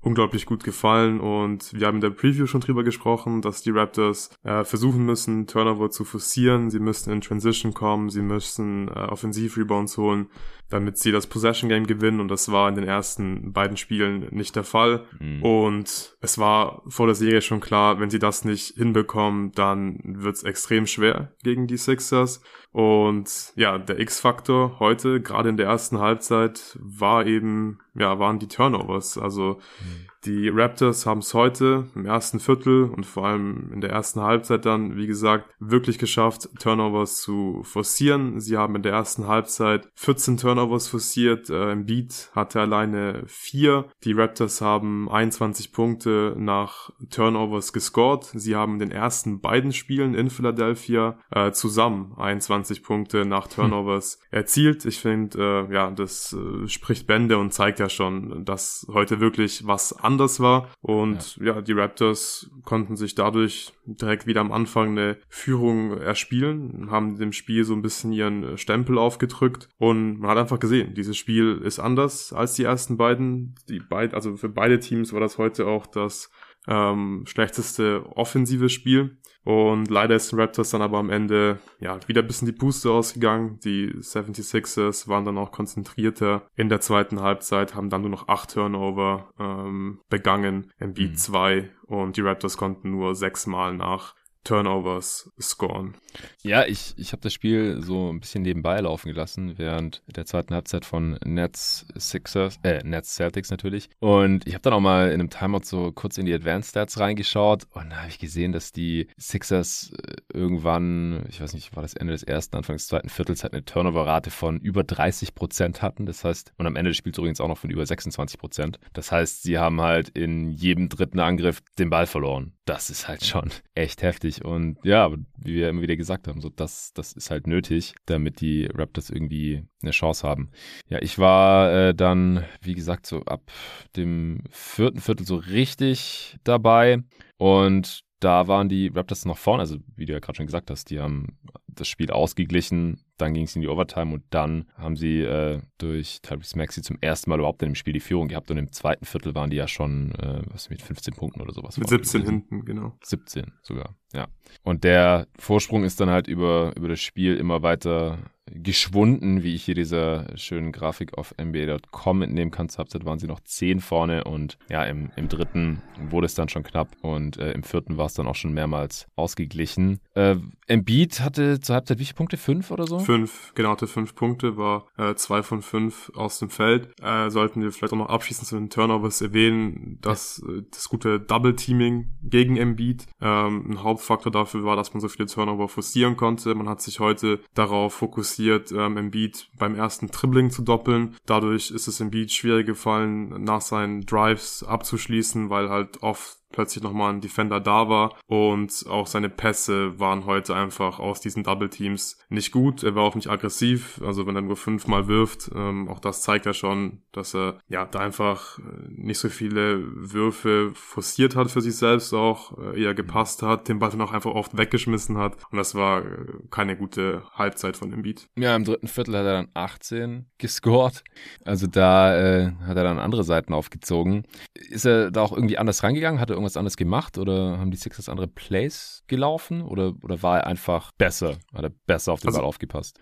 [0.00, 4.30] unglaublich gut gefallen und wir haben in der Preview schon drüber gesprochen, dass die Raptors
[4.44, 9.96] äh, versuchen müssen, Turnover zu forcieren, sie müssen in Transition kommen, sie müssen äh, Offensiv-Rebounds
[9.98, 10.28] holen,
[10.70, 14.56] damit sie das Possession Game gewinnen und das war in den ersten beiden Spielen nicht
[14.56, 15.42] der Fall mhm.
[15.42, 20.36] und es war vor der Serie schon klar, wenn sie das nicht hinbekommen, dann wird
[20.36, 22.40] es extrem schwer gegen die Sixers
[22.76, 28.48] und ja, der X-Faktor heute, gerade in der ersten Halbzeit, war eben, ja, waren die
[28.48, 29.16] Turnovers.
[29.16, 30.06] Also mhm.
[30.24, 34.64] Die Raptors haben es heute im ersten Viertel und vor allem in der ersten Halbzeit
[34.66, 38.40] dann, wie gesagt, wirklich geschafft, Turnovers zu forcieren.
[38.40, 41.50] Sie haben in der ersten Halbzeit 14 Turnovers forciert.
[41.50, 43.86] Äh, Im Beat hatte alleine vier.
[44.04, 48.24] Die Raptors haben 21 Punkte nach Turnovers gescored.
[48.24, 53.52] Sie haben in den ersten beiden Spielen in Philadelphia äh, zusammen 21 Punkte nach hm.
[53.52, 54.38] Turnovers hm.
[54.38, 54.84] erzielt.
[54.84, 59.66] Ich finde, äh, ja, das äh, spricht Bände und zeigt ja schon, dass heute wirklich
[59.66, 60.70] was anderes anders war.
[60.80, 61.54] Und ja.
[61.54, 67.32] ja, die Raptors konnten sich dadurch direkt wieder am Anfang eine Führung erspielen, haben dem
[67.32, 71.78] Spiel so ein bisschen ihren Stempel aufgedrückt und man hat einfach gesehen, dieses Spiel ist
[71.78, 73.54] anders als die ersten beiden.
[73.68, 76.30] Die beid, also für beide Teams war das heute auch das
[76.66, 79.18] ähm, schlechteste offensive Spiel.
[79.46, 82.90] Und leider ist den Raptors dann aber am Ende ja wieder ein bisschen die Puste
[82.90, 83.60] ausgegangen.
[83.64, 88.54] Die 76ers waren dann auch konzentrierter in der zweiten Halbzeit, haben dann nur noch acht
[88.54, 91.16] Turnover ähm, begangen, Embiid mhm.
[91.16, 95.94] zwei und die Raptors konnten nur sechsmal nach Turnovers scoren.
[96.42, 100.54] Ja, ich, ich habe das Spiel so ein bisschen nebenbei laufen gelassen, während der zweiten
[100.54, 103.88] Halbzeit von Nets Sixers, äh, Nets Celtics natürlich.
[103.98, 106.98] Und ich habe dann auch mal in einem Timeout so kurz in die Advanced Stats
[106.98, 111.82] reingeschaut und da habe ich gesehen, dass die Sixers äh, irgendwann, ich weiß nicht, war
[111.82, 115.82] das Ende des ersten, Anfang des zweiten Viertels, halt eine Turnover-Rate von über 30 Prozent
[115.82, 116.06] hatten.
[116.06, 118.78] Das heißt, und am Ende des Spiels übrigens auch noch von über 26 Prozent.
[118.92, 122.52] Das heißt, sie haben halt in jedem dritten Angriff den Ball verloren.
[122.64, 124.44] Das ist halt schon echt heftig.
[124.44, 128.40] Und ja, wie wir immer wieder gesagt haben, so das, das ist halt nötig, damit
[128.40, 130.50] die Raptors irgendwie eine Chance haben.
[130.88, 133.50] Ja, ich war äh, dann, wie gesagt, so ab
[133.96, 137.02] dem vierten Viertel so richtig dabei.
[137.38, 140.90] Und da waren die Raptors noch vorne, also wie du ja gerade schon gesagt hast,
[140.90, 141.38] die haben
[141.76, 146.20] das Spiel ausgeglichen, dann ging es in die Overtime und dann haben sie äh, durch
[146.22, 149.04] Tyrese Maxi zum ersten Mal überhaupt in dem Spiel die Führung gehabt und im zweiten
[149.04, 151.78] Viertel waren die ja schon, äh, was mit 15 Punkten oder sowas.
[151.78, 152.96] Mit 17 hinten, genau.
[153.02, 154.28] 17 sogar, ja.
[154.62, 158.18] Und der Vorsprung ist dann halt über, über das Spiel immer weiter
[158.50, 162.68] geschwunden, wie ich hier dieser schönen Grafik auf NBA.com entnehmen kann.
[162.68, 166.48] Zur Halbzeit waren sie noch 10 vorne und ja, im, im dritten wurde es dann
[166.48, 170.00] schon knapp und äh, im vierten war es dann auch schon mehrmals ausgeglichen.
[170.14, 170.36] Äh,
[170.68, 172.36] Embiid hatte zur Halbzeit wie viele Punkte?
[172.36, 172.98] Fünf oder so?
[172.98, 176.88] Fünf, genau, hatte fünf Punkte, war äh, zwei von fünf aus dem Feld.
[177.00, 180.54] Äh, sollten wir vielleicht auch noch abschließend zu den Turnovers erwähnen, dass ja.
[180.54, 185.26] äh, das gute Double-Teaming gegen Embiid ähm, ein Hauptfaktor dafür war, dass man so viele
[185.26, 186.54] Turnover forcieren konnte.
[186.54, 188.35] Man hat sich heute darauf fokussiert,
[188.72, 191.16] ähm, Embiid beim ersten Dribbling zu doppeln.
[191.26, 197.12] Dadurch ist es Embiid schwierig gefallen, nach seinen Drives abzuschließen, weil halt oft plötzlich nochmal
[197.12, 202.18] ein Defender da war und auch seine Pässe waren heute einfach aus diesen Double Teams
[202.30, 202.82] nicht gut.
[202.82, 206.46] Er war auch nicht aggressiv, also wenn er nur fünfmal wirft, ähm, auch das zeigt
[206.46, 211.60] ja schon, dass er ja da einfach äh, nicht so viele Würfe forciert hat für
[211.60, 215.36] sich selbst auch, äh, eher gepasst hat, den Ball dann auch einfach oft weggeschmissen hat
[215.50, 218.28] und das war äh, keine gute Halbzeit von Embiid.
[218.38, 221.04] Ja, im dritten Viertel hat er dann 18 gescored.
[221.44, 224.24] Also da äh, hat er dann andere Seiten aufgezogen.
[224.54, 226.20] Ist er da auch irgendwie anders rangegangen?
[226.20, 230.38] Hat er irgendwas anderes gemacht oder haben die Sixers andere Plays gelaufen oder, oder war
[230.38, 231.36] er einfach besser?
[231.54, 232.98] Hat er besser auf den also, Ball aufgepasst?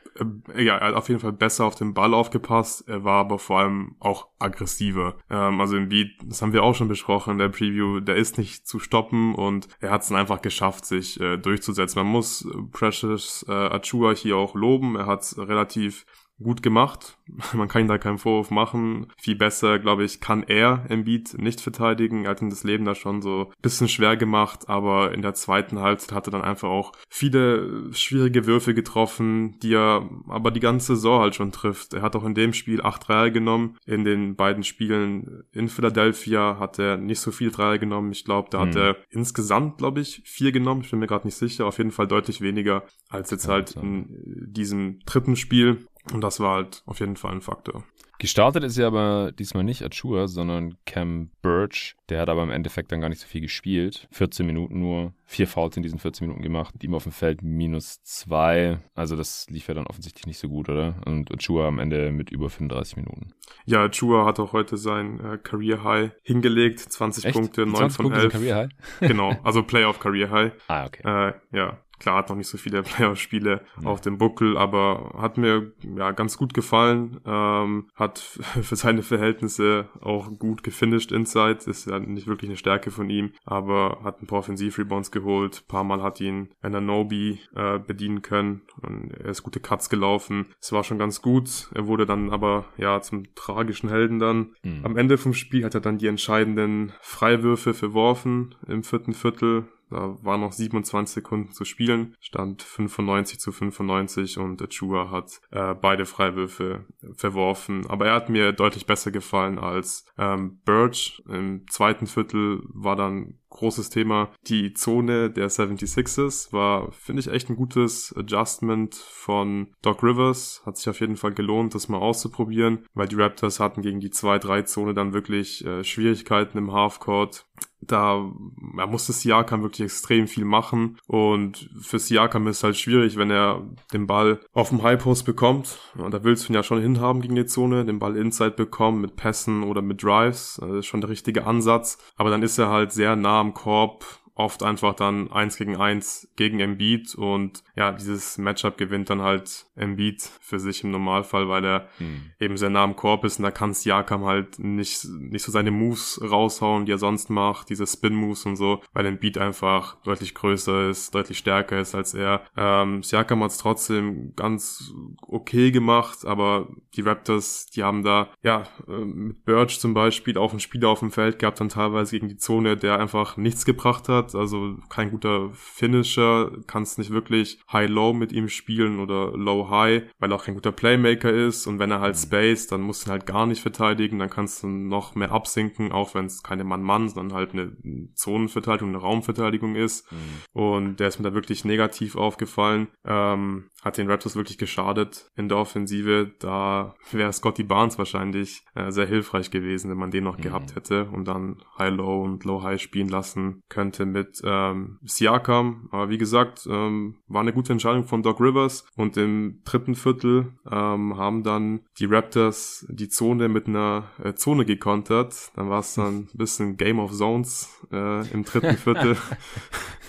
[0.54, 2.88] Äh, ja, er hat auf jeden Fall besser auf den Ball aufgepasst.
[2.88, 5.16] Er war aber vor allem auch aggressiver.
[5.30, 8.38] Ähm, also im Beat, das haben wir auch schon besprochen in der Preview, der ist
[8.38, 12.02] nicht zu stoppen und er hat es dann einfach geschafft, sich äh, durchzusetzen.
[12.02, 14.96] Man muss Precious äh, Achua hier auch loben.
[14.96, 16.06] Er hat relativ
[16.42, 17.18] gut gemacht.
[17.52, 19.06] Man kann ihm da keinen Vorwurf machen.
[19.16, 22.24] Viel besser, glaube ich, kann er Embiid nicht verteidigen.
[22.24, 25.34] Er hat ihm das Leben da schon so ein bisschen schwer gemacht, aber in der
[25.34, 30.60] zweiten Halbzeit hat er dann einfach auch viele schwierige Würfe getroffen, die er aber die
[30.60, 31.94] ganze Saison halt schon trifft.
[31.94, 33.76] Er hat auch in dem Spiel acht Dreier genommen.
[33.86, 38.12] In den beiden Spielen in Philadelphia hat er nicht so viel Dreier genommen.
[38.12, 38.68] Ich glaube, da mhm.
[38.68, 40.82] hat er insgesamt, glaube ich, vier genommen.
[40.82, 41.66] Ich bin mir gerade nicht sicher.
[41.66, 44.06] Auf jeden Fall deutlich weniger als jetzt halt in
[44.50, 45.86] diesem dritten Spiel.
[46.12, 47.84] Und das war halt auf jeden Fall ein Faktor.
[48.18, 51.96] Gestartet ist ja aber diesmal nicht Achua, sondern Cam Birch.
[52.08, 54.08] Der hat aber im Endeffekt dann gar nicht so viel gespielt.
[54.12, 56.74] 14 Minuten nur, vier Fouls in diesen 14 Minuten gemacht.
[56.82, 58.78] Ihm auf dem Feld minus zwei.
[58.94, 61.02] Also das lief ja dann offensichtlich nicht so gut, oder?
[61.06, 63.34] Und Achua am Ende mit über 35 Minuten.
[63.66, 66.80] Ja, Achua hat auch heute sein äh, Career High hingelegt.
[66.80, 67.34] 20 Echt?
[67.34, 68.32] Punkte, 9 von 11.
[68.32, 68.70] Career High?
[69.00, 70.52] genau, also Playoff Career High.
[70.68, 71.02] Ah, okay.
[71.04, 73.88] Äh, ja, Klar, hat noch nicht so viele Playoff-Spiele ja.
[73.88, 77.20] auf dem Buckel, aber hat mir ja ganz gut gefallen.
[77.24, 78.18] Ähm, hat
[78.62, 81.58] für seine Verhältnisse auch gut gefinisht inside.
[81.66, 85.62] Ist ja nicht wirklich eine Stärke von ihm, aber hat ein paar Offensiv-Rebounds geholt.
[85.64, 88.62] Ein paar Mal hat ihn Ananobi äh, bedienen können.
[88.82, 90.46] Und er ist gute Cuts gelaufen.
[90.60, 91.70] Es war schon ganz gut.
[91.74, 94.54] Er wurde dann aber ja zum tragischen Helden dann.
[94.62, 94.84] Mhm.
[94.84, 100.16] Am Ende vom Spiel hat er dann die entscheidenden Freiwürfe verworfen im vierten Viertel da
[100.22, 106.06] waren noch 27 Sekunden zu spielen, stand 95 zu 95 und Achua hat äh, beide
[106.06, 107.86] Freiwürfe verworfen.
[107.88, 111.22] Aber er hat mir deutlich besser gefallen als ähm, Birch.
[111.28, 114.30] Im zweiten Viertel war dann großes Thema.
[114.46, 120.62] Die Zone der 76ers war, finde ich, echt ein gutes Adjustment von Doc Rivers.
[120.66, 124.10] Hat sich auf jeden Fall gelohnt, das mal auszuprobieren, weil die Raptors hatten gegen die
[124.10, 127.46] 2-3-Zone dann wirklich äh, Schwierigkeiten im Halfcourt
[127.86, 128.30] da
[128.78, 133.30] er musste Siakam wirklich extrem viel machen und für Siakam ist es halt schwierig, wenn
[133.30, 136.80] er den Ball auf dem High Post bekommt und da willst du ihn ja schon
[136.80, 140.86] hinhaben gegen die Zone, den Ball Inside bekommen mit Pässen oder mit Drives, das ist
[140.86, 144.04] schon der richtige Ansatz, aber dann ist er halt sehr nah am Korb,
[144.36, 149.66] oft einfach dann eins gegen eins gegen Embiid und ja, dieses Matchup gewinnt dann halt
[149.76, 152.32] Embiid für sich im Normalfall, weil er hm.
[152.40, 155.70] eben sehr nah am Korb ist und da kann Siakam halt nicht, nicht so seine
[155.70, 160.90] Moves raushauen, die er sonst macht, diese Spin-Moves und so, weil Embiid einfach deutlich größer
[160.90, 162.44] ist, deutlich stärker ist als er.
[162.56, 168.64] Ähm, Siakam hat es trotzdem ganz okay gemacht, aber die Raptors, die haben da, ja,
[168.88, 172.28] äh, mit Birch zum Beispiel auch einen Spieler auf dem Feld gehabt, dann teilweise gegen
[172.28, 177.58] die Zone, der einfach nichts gebracht hat hat, also kein guter Finisher, kannst nicht wirklich
[177.72, 181.90] High-Low mit ihm spielen oder Low-High, weil er auch kein guter Playmaker ist und wenn
[181.90, 182.20] er halt mhm.
[182.20, 185.92] Space, dann musst du ihn halt gar nicht verteidigen, dann kannst du noch mehr absinken,
[185.92, 187.76] auch wenn es keine Mann-Mann, sondern halt eine
[188.14, 190.16] Zonenverteidigung, eine Raumverteidigung ist mhm.
[190.52, 195.48] und der ist mir da wirklich negativ aufgefallen, ähm, hat den Raptors wirklich geschadet in
[195.48, 200.38] der Offensive, da wäre Scotty Barnes wahrscheinlich äh, sehr hilfreich gewesen, wenn man den noch
[200.38, 200.42] mhm.
[200.42, 205.88] gehabt hätte und dann High-Low und Low-High spielen lassen könnte mit ähm, Siakam.
[205.92, 208.86] Aber wie gesagt, ähm, war eine gute Entscheidung von Doc Rivers.
[208.96, 214.64] Und im dritten Viertel ähm, haben dann die Raptors die Zone mit einer äh, Zone
[214.64, 215.52] gekontert.
[215.56, 219.16] Dann war es dann ein bisschen Game of Zones äh, im dritten Viertel.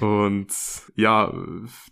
[0.00, 0.52] Und
[0.96, 1.32] ja,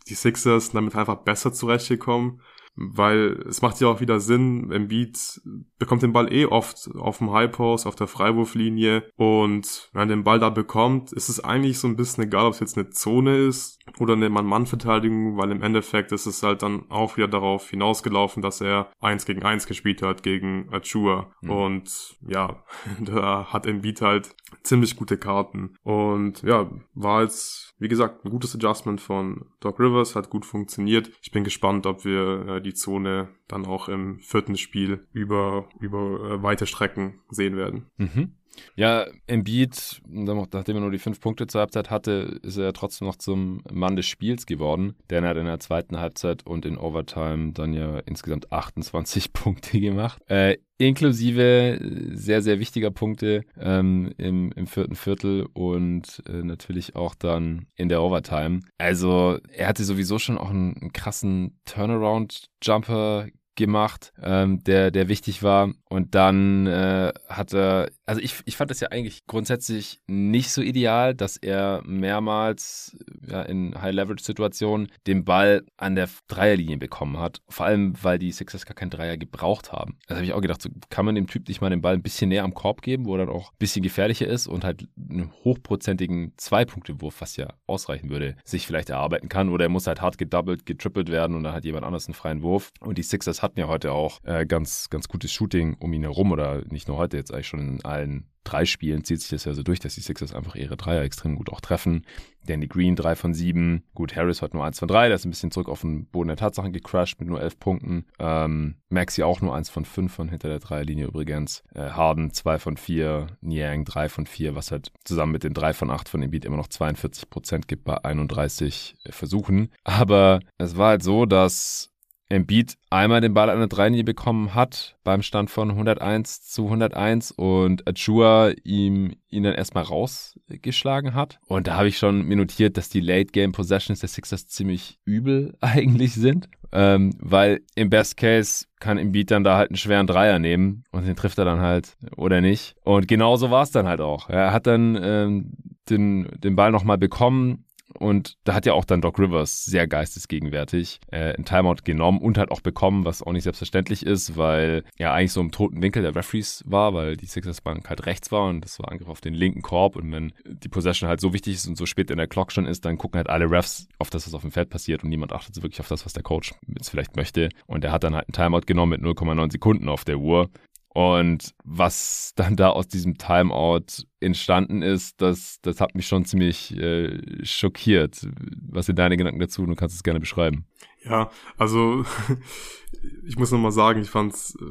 [0.09, 2.41] die Sixers damit einfach besser zurechtgekommen
[2.77, 5.41] weil es macht ja auch wieder Sinn, Embiid
[5.79, 10.16] bekommt den Ball eh oft auf dem High Post, auf der Freiwurflinie und wenn er
[10.16, 12.91] den Ball da bekommt, ist es eigentlich so ein bisschen egal, ob es jetzt eine
[12.91, 17.68] Zone ist oder eine Mann-Mann-Verteidigung, weil im Endeffekt ist es halt dann auch wieder darauf
[17.68, 21.51] hinausgelaufen, dass er eins gegen eins gespielt hat gegen Achua mhm.
[21.51, 22.62] und ja,
[23.01, 28.55] da hat Embiid halt ziemlich gute Karten und ja, war jetzt, wie gesagt, ein gutes
[28.55, 31.11] Adjustment von Doc Rivers, hat gut funktioniert.
[31.23, 35.98] Ich bin gespannt, ob wir äh, die Zone dann auch im vierten Spiel über, über
[35.98, 37.86] äh, weite Strecken sehen werden.
[37.96, 38.34] Mhm.
[38.76, 43.16] Ja, Embiid, nachdem er nur die fünf Punkte zur Halbzeit hatte, ist er trotzdem noch
[43.16, 44.94] zum Mann des Spiels geworden.
[45.11, 49.80] Denn er hat in der zweiten Halbzeit und in Overtime dann ja insgesamt 28 Punkte
[49.80, 50.22] gemacht.
[50.28, 51.78] Äh, inklusive
[52.12, 57.88] sehr, sehr wichtiger Punkte ähm, im, im vierten Viertel und äh, natürlich auch dann in
[57.88, 58.61] der Overtime.
[58.78, 63.26] Also er hatte sowieso schon auch einen, einen krassen Turnaround-Jumper
[63.57, 65.72] gemacht, ähm, der, der wichtig war.
[65.88, 70.62] Und dann äh, hat er, also ich, ich fand das ja eigentlich grundsätzlich nicht so
[70.62, 72.96] ideal, dass er mehrmals
[73.26, 77.42] ja, in High-Leverage-Situationen den Ball an der Dreierlinie bekommen hat.
[77.48, 79.98] Vor allem, weil die Sixers gar keinen Dreier gebraucht haben.
[80.07, 82.03] Das habe ich auch gedacht, so kann man dem Typ nicht mal den Ball ein
[82.03, 84.86] bisschen näher am Korb geben, wo er dann auch ein bisschen gefährlicher ist und halt
[84.96, 89.48] einen hochprozentigen Zwei-Punkte-Wurf, was ja ausreichen würde, sich vielleicht erarbeiten kann.
[89.48, 92.42] Oder er muss halt hart gedoubled, getrippelt werden und dann hat jemand anders einen freien
[92.42, 92.70] Wurf.
[92.80, 96.32] Und die Sixers hatten ja heute auch äh, ganz, ganz gutes Shooting um ihn herum
[96.32, 99.53] oder nicht nur heute, jetzt eigentlich schon in allen drei Spielen zieht sich das ja
[99.53, 102.07] so durch, dass die Sixers einfach ihre Dreier extrem gut auch treffen.
[102.47, 103.84] Danny Green drei von sieben.
[103.95, 105.09] Gut, Harris hat nur eins von drei.
[105.09, 108.07] Der ist ein bisschen zurück auf den Boden der Tatsachen gecrashed mit nur elf Punkten.
[108.18, 111.62] Ähm, Maxi auch nur eins von fünf von hinter der Dreierlinie übrigens.
[111.74, 113.26] Äh, Harden zwei von vier.
[113.41, 116.57] Niang drei von vier, was halt zusammen mit den drei von acht von Embiid immer
[116.57, 119.70] noch 42 Prozent gibt bei 31 Versuchen.
[119.84, 121.89] Aber es war halt so, dass
[122.31, 127.33] Embiid einmal den Ball an der Dreilinie bekommen hat beim Stand von 101 zu 101
[127.33, 131.41] und Achua ihm ihn dann erstmal rausgeschlagen hat.
[131.47, 135.57] Und da habe ich schon minutiert, dass die Late Game Possessions der Sixers ziemlich übel
[135.61, 140.39] eigentlich sind, ähm, weil im Best Case kann Embiid dann da halt einen schweren Dreier
[140.39, 142.76] nehmen und den trifft er dann halt oder nicht.
[142.85, 144.31] Und genauso war es dann halt auch.
[144.31, 145.53] Er hat dann ähm,
[145.89, 147.64] den, den Ball nochmal bekommen,
[147.99, 152.38] und da hat ja auch dann Doc Rivers sehr geistesgegenwärtig äh, ein Timeout genommen und
[152.38, 156.03] halt auch bekommen, was auch nicht selbstverständlich ist, weil er eigentlich so im toten Winkel
[156.03, 159.20] der Referees war, weil die Sixers Bank halt rechts war und das war Angriff auf
[159.20, 162.18] den linken Korb und wenn die Possession halt so wichtig ist und so spät in
[162.18, 164.70] der Clock schon ist, dann gucken halt alle Refs auf das, was auf dem Feld
[164.70, 167.49] passiert und niemand achtet wirklich auf das, was der Coach jetzt vielleicht möchte.
[167.66, 170.51] Und er hat dann halt ein Timeout genommen mit 0,9 Sekunden auf der Uhr
[170.93, 176.76] und was dann da aus diesem Timeout entstanden ist, das, das hat mich schon ziemlich
[176.76, 178.26] äh, schockiert.
[178.68, 179.64] Was sind deine Gedanken dazu?
[179.64, 180.66] Du kannst es gerne beschreiben.
[181.05, 182.05] Ja, also
[183.24, 184.64] ich muss nochmal sagen, ich fand's, äh,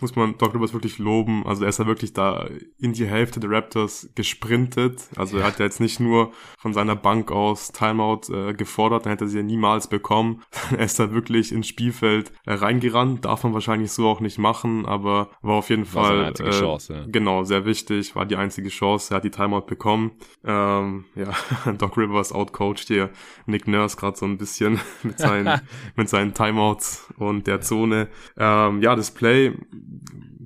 [0.00, 1.46] muss man Doc Rivers wirklich loben.
[1.46, 2.48] Also er ist ja wirklich da
[2.78, 5.08] in die Hälfte der Raptors gesprintet.
[5.16, 9.10] Also er hat ja jetzt nicht nur von seiner Bank aus Timeout äh, gefordert, dann
[9.10, 10.42] hätte er sie ja niemals bekommen.
[10.70, 13.24] er ist da wirklich ins Spielfeld äh, reingerannt.
[13.24, 16.58] Darf man wahrscheinlich so auch nicht machen, aber war auf jeden war Fall einzige äh,
[16.58, 17.04] Chance, ja.
[17.06, 18.16] genau sehr wichtig.
[18.16, 19.14] War die einzige Chance.
[19.14, 20.12] Er hat die Timeout bekommen.
[20.44, 21.32] Ähm, ja,
[21.78, 23.10] Doc Rivers outcoached hier
[23.46, 25.59] Nick Nurse gerade so ein bisschen mit seinen
[25.96, 28.08] mit seinen Timeouts und der Zone.
[28.36, 29.52] Ähm, ja, das Play,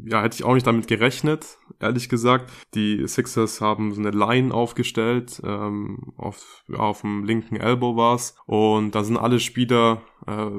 [0.07, 2.51] ja, hätte ich auch nicht damit gerechnet, ehrlich gesagt.
[2.75, 8.37] Die Sixers haben so eine Line aufgestellt, ähm, auf, ja, auf dem linken Elbow war's.
[8.47, 10.51] Und da sind alle Spieler äh,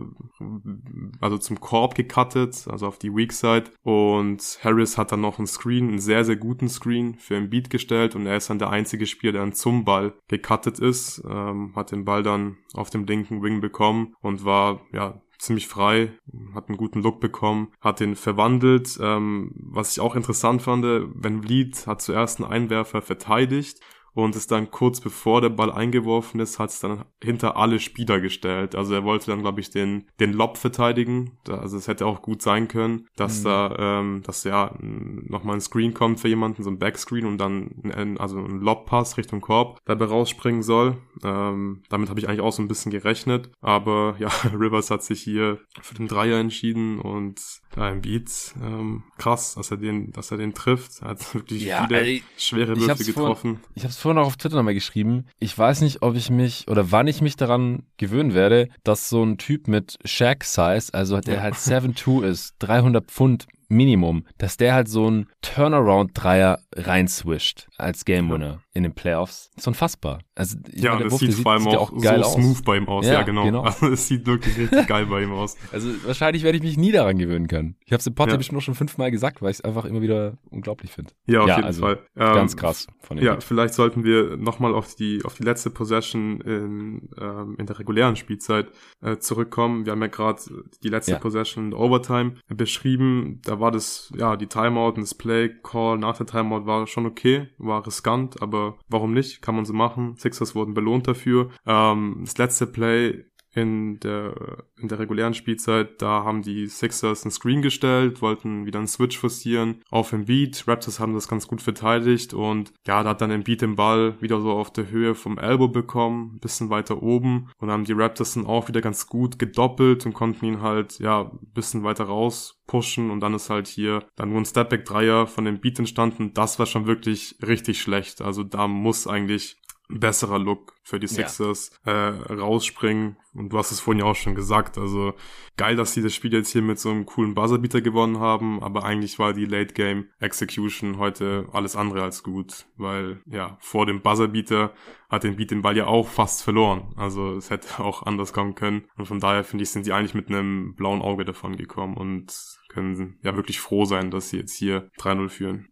[1.19, 3.65] also zum Korb gecuttet, also auf die Weak Side.
[3.83, 7.69] Und Harris hat dann noch einen Screen, einen sehr, sehr guten Screen für ein Beat
[7.69, 8.15] gestellt.
[8.15, 11.91] Und er ist dann der einzige Spieler, der dann zum Ball gecuttet ist, ähm, hat
[11.91, 16.11] den Ball dann auf dem linken Wing bekommen und war ja ziemlich frei,
[16.53, 18.97] hat einen guten Look bekommen, hat den verwandelt.
[19.01, 23.79] Ähm, was ich auch interessant fand, wenn Vliet hat zuerst einen Einwerfer verteidigt
[24.15, 28.21] und es dann kurz bevor der Ball eingeworfen ist, hat es dann hinter alle Spieler
[28.21, 28.73] gestellt.
[28.73, 31.37] Also er wollte dann, glaube ich, den, den Lob verteidigen.
[31.49, 33.43] Also es hätte auch gut sein können, dass mhm.
[33.43, 37.91] da, ähm, dass ja nochmal ein Screen kommt für jemanden, so ein Backscreen und dann
[37.93, 40.95] ein, also ein Lobpass Richtung Korb dabei rausspringen soll.
[41.21, 43.51] Ähm, damit habe ich eigentlich auch so ein bisschen gerechnet.
[43.59, 47.41] Aber ja, Rivers hat sich hier für den Dreier entschieden und
[47.75, 51.01] ja, im Beat, ähm, krass, dass er den, dass er den trifft.
[51.01, 53.57] Er hat wirklich ja, viele ey, schwere Würfe getroffen.
[53.57, 55.25] Vor, ich habe es vorhin auch auf Twitter nochmal geschrieben.
[55.39, 59.23] Ich weiß nicht, ob ich mich oder wann ich mich daran gewöhnen werde, dass so
[59.23, 61.41] ein Typ mit Shaq-Size, also der ja.
[61.41, 68.29] halt 7'2 ist, 300 Pfund Minimum, dass der halt so ein Turnaround-Dreier reinswischt als Game
[68.29, 69.51] Winner in den Playoffs.
[69.55, 70.19] Das ist unfassbar.
[70.35, 73.05] Also, ja, meine, das Wurf, sieht vor allem auch, auch so smooth bei ihm aus.
[73.05, 73.45] Ja, ja genau.
[73.45, 73.61] genau.
[73.61, 75.55] Also, es sieht wirklich richtig geil bei ihm aus.
[75.71, 77.77] Also wahrscheinlich werde ich mich nie daran gewöhnen können.
[77.85, 78.37] Ich habe es im Podcast ja.
[78.37, 81.13] bestimmt auch schon fünfmal gesagt, weil ich es einfach immer wieder unglaublich finde.
[81.25, 81.99] Ja, auf ja, jeden also, Fall.
[82.15, 82.87] Ganz ähm, krass.
[82.99, 87.65] Von ja, vielleicht sollten wir nochmal auf die, auf die letzte Possession in, ähm, in
[87.65, 88.67] der regulären Spielzeit
[89.01, 89.85] äh, zurückkommen.
[89.85, 90.41] Wir haben ja gerade
[90.83, 93.39] die letzte Possession in Overtime beschrieben.
[93.45, 97.05] Da war das, ja, die Timeout und das Play Call nach der Timeout war schon
[97.05, 99.41] okay, war riskant, aber warum nicht?
[99.41, 100.15] Kann man so machen.
[100.17, 101.49] Sixers wurden belohnt dafür.
[101.65, 103.25] Ähm, das letzte Play
[103.55, 106.01] in der, in der regulären Spielzeit.
[106.01, 110.67] Da haben die Sixers einen Screen gestellt, wollten wieder einen Switch forcieren auf Embiid.
[110.67, 114.41] Raptors haben das ganz gut verteidigt und ja, da hat dann Embiid den Ball wieder
[114.41, 118.45] so auf der Höhe vom Elbow bekommen, bisschen weiter oben und haben die Raptors dann
[118.45, 123.19] auch wieder ganz gut gedoppelt und konnten ihn halt, ja, bisschen weiter raus pushen und
[123.19, 126.33] dann ist halt hier dann nur ein Stepback-Dreier von dem Beat entstanden.
[126.33, 128.21] Das war schon wirklich richtig schlecht.
[128.21, 129.57] Also da muss eigentlich
[129.89, 132.09] besserer Look für die Sixers ja.
[132.09, 133.17] äh, rausspringen.
[133.33, 134.77] Und du hast es vorhin ja auch schon gesagt.
[134.77, 135.13] Also
[135.57, 138.83] geil, dass sie das Spiel jetzt hier mit so einem coolen Buzzerbeater gewonnen haben, aber
[138.83, 144.01] eigentlich war die Late Game Execution heute alles andere als gut, weil ja vor dem
[144.01, 144.73] Buzzerbeater
[145.09, 146.93] hat den Beat den Ball ja auch fast verloren.
[146.95, 148.85] Also es hätte auch anders kommen können.
[148.97, 152.33] Und von daher finde ich, sind sie eigentlich mit einem blauen Auge davon gekommen und
[152.69, 155.67] können ja wirklich froh sein, dass sie jetzt hier 3-0 führen.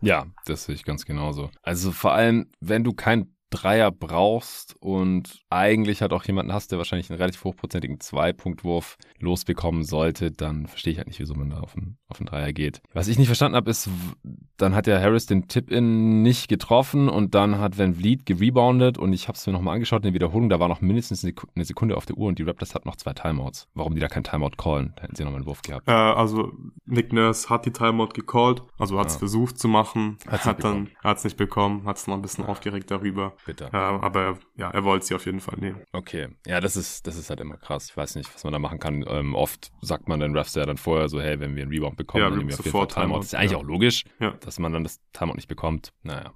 [0.00, 1.50] Ja, das sehe ich ganz genauso.
[1.62, 6.78] Also vor allem, wenn du kein Dreier brauchst und eigentlich halt auch jemanden hast, der
[6.78, 11.60] wahrscheinlich einen relativ hochprozentigen Zwei-Punkt-Wurf losbekommen sollte, dann verstehe ich halt nicht, wieso man da
[11.60, 12.80] auf einen, auf einen Dreier geht.
[12.92, 13.90] Was ich nicht verstanden habe, ist,
[14.56, 19.12] dann hat ja Harris den Tip-In nicht getroffen und dann hat Van Vliet gereboundet und
[19.12, 21.96] ich habe es mir nochmal angeschaut in der Wiederholung, da war noch mindestens eine Sekunde
[21.96, 23.68] auf der Uhr und die Raptors hatten noch zwei Timeouts.
[23.74, 24.92] Warum die da kein Timeout callen?
[24.96, 25.88] Da hätten sie nochmal einen Wurf gehabt.
[25.88, 26.52] Äh, also
[26.86, 29.18] Nick Nurse hat die Timeout gecallt, also hat es ja.
[29.18, 32.44] versucht zu machen, hat's hat dann, hat es nicht bekommen, hat es noch ein bisschen
[32.44, 32.50] ja.
[32.50, 33.34] aufgeregt darüber.
[33.46, 33.70] Bitte.
[33.72, 35.80] Äh, aber ja, er wollte sie auf jeden Fall nehmen.
[35.92, 36.28] Okay.
[36.46, 37.88] Ja, das ist, das ist halt immer krass.
[37.90, 39.04] Ich weiß nicht, was man da machen kann.
[39.08, 41.96] Ähm, oft sagt man den Refs ja dann vorher so, hey, wenn wir einen Rebound
[41.96, 43.06] bekommen, ja, dann nehmen wir auf jeden Fall Timeout.
[43.06, 43.18] Timeout.
[43.18, 43.58] Das ist ja eigentlich ja.
[43.58, 44.30] auch logisch, ja.
[44.40, 45.92] dass man dann das Timeout nicht bekommt.
[46.02, 46.32] Naja.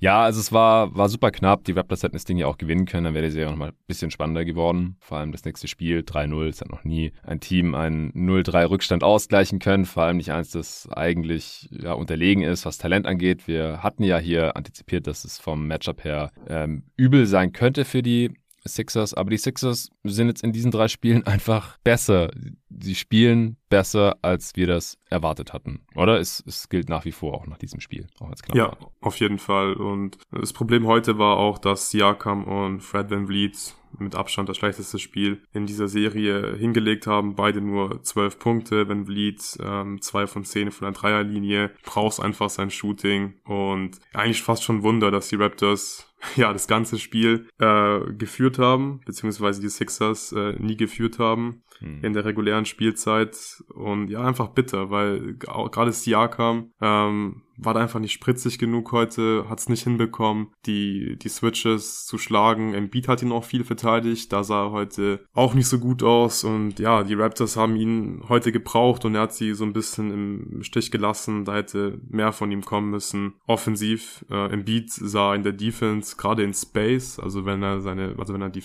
[0.00, 1.64] Ja, also es war, war super knapp.
[1.64, 3.04] Die Raptors hätten das Ding ja auch gewinnen können.
[3.04, 4.96] Dann wäre die Serie nochmal ein bisschen spannender geworden.
[5.00, 6.48] Vor allem das nächste Spiel, 3-0.
[6.48, 9.84] Es hat noch nie ein Team einen 0-3 Rückstand ausgleichen können.
[9.84, 13.46] Vor allem nicht eins, das eigentlich ja, unterlegen ist, was Talent angeht.
[13.46, 18.02] Wir hatten ja hier antizipiert, dass es vom Matchup her ähm, übel sein könnte für
[18.02, 18.34] die
[18.68, 22.30] Sixers, aber die Sixers sind jetzt in diesen drei Spielen einfach besser.
[22.68, 26.18] Sie spielen besser, als wir das erwartet hatten, oder?
[26.18, 28.06] Es, es gilt nach wie vor auch nach diesem Spiel.
[28.20, 29.74] Auch als ja, auf jeden Fall.
[29.74, 34.58] Und das Problem heute war auch, dass Siakam und Fred Van Vliet mit Abstand das
[34.58, 37.34] schlechteste Spiel in dieser Serie hingelegt haben.
[37.34, 38.88] Beide nur zwölf Punkte.
[38.88, 43.34] Wenn Vliet ähm, zwei von zehn von der Dreierlinie, brauchst einfach sein Shooting.
[43.44, 46.05] Und eigentlich fast schon Wunder, dass die Raptors
[46.36, 52.02] ja das ganze Spiel äh, geführt haben, beziehungsweise die Sixers äh, nie geführt haben hm.
[52.02, 53.62] in der regulären Spielzeit.
[53.74, 59.48] Und ja, einfach bitter, weil gerade Siakam ähm, war da einfach nicht spritzig genug heute,
[59.48, 62.74] hat es nicht hinbekommen, die, die Switches zu schlagen.
[62.74, 66.44] Embiid hat ihn auch viel verteidigt, da sah er heute auch nicht so gut aus
[66.44, 70.12] und ja, die Raptors haben ihn heute gebraucht und er hat sie so ein bisschen
[70.12, 73.34] im Stich gelassen, da hätte mehr von ihm kommen müssen.
[73.46, 78.34] Offensiv, äh, Embiid sah in der Defense, gerade in Space, also wenn er seine, also
[78.34, 78.62] wenn er die,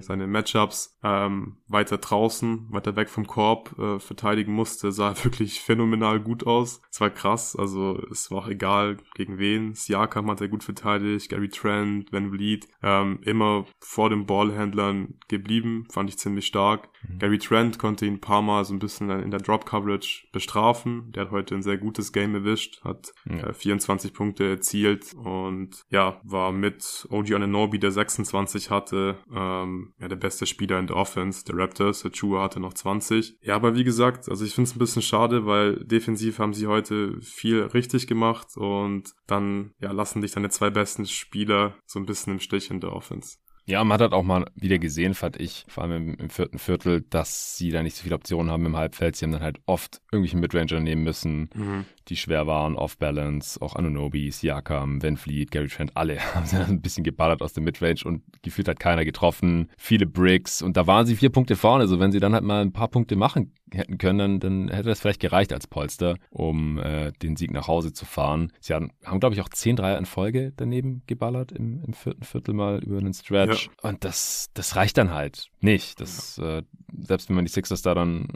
[0.00, 5.60] seine Matchups ähm, weiter draußen, weiter weg vom Korb äh, verteidigen musste, sah er wirklich
[5.60, 6.80] phänomenal gut aus.
[6.90, 9.74] Es war krass, also es war auch egal gegen wen.
[9.74, 15.86] Siakam hat er gut verteidigt, Gary Trent, Van Vliet, ähm, immer vor den Ballhändlern geblieben,
[15.90, 16.88] fand ich ziemlich stark.
[17.08, 17.18] Mhm.
[17.18, 21.12] Gary Trent konnte ihn ein paar Mal so ein bisschen in der Drop Coverage bestrafen.
[21.12, 23.48] Der hat heute ein sehr gutes Game erwischt, hat ja.
[23.48, 30.08] äh, 24 Punkte erzielt und ja, war mit OG Ananobi, der 26 hatte, ähm, ja,
[30.08, 32.02] der beste Spieler in der Offense der Raptors.
[32.02, 33.38] Der Chua hatte noch 20.
[33.42, 36.66] Ja, aber wie gesagt, also ich finde es ein bisschen schade, weil defensiv haben sie
[36.66, 42.06] heute viel richtig gemacht und dann ja, lassen dich deine zwei besten Spieler so ein
[42.06, 43.38] bisschen im Stich in der Offense.
[43.64, 46.58] Ja, man hat halt auch mal wieder gesehen, fand ich, vor allem im, im, vierten
[46.58, 49.14] Viertel, dass sie da nicht so viele Optionen haben im Halbfeld.
[49.14, 51.84] Sie haben dann halt oft irgendwelche Midranger nehmen müssen, mhm.
[52.08, 56.82] die schwer waren, off-balance, auch Anunobi, Siakam, Van Fleet, Gary Trent, alle haben sie ein
[56.82, 59.70] bisschen geballert aus dem Midrange und gefühlt hat keiner getroffen.
[59.76, 61.82] Viele Bricks und da waren sie vier Punkte vorne.
[61.82, 64.88] Also wenn sie dann halt mal ein paar Punkte machen hätten können, dann, dann hätte
[64.88, 68.52] das vielleicht gereicht als Polster, um äh, den Sieg nach Hause zu fahren.
[68.60, 72.24] Sie haben, haben glaube ich, auch zehn Dreier in Folge daneben geballert im, im vierten
[72.24, 73.66] Viertel mal über einen Stretch.
[73.66, 73.90] Ja.
[73.90, 76.00] Und das, das reicht dann halt nicht.
[76.00, 76.58] Das, ja.
[76.58, 76.62] äh,
[77.00, 78.28] selbst wenn man die Sixers da dann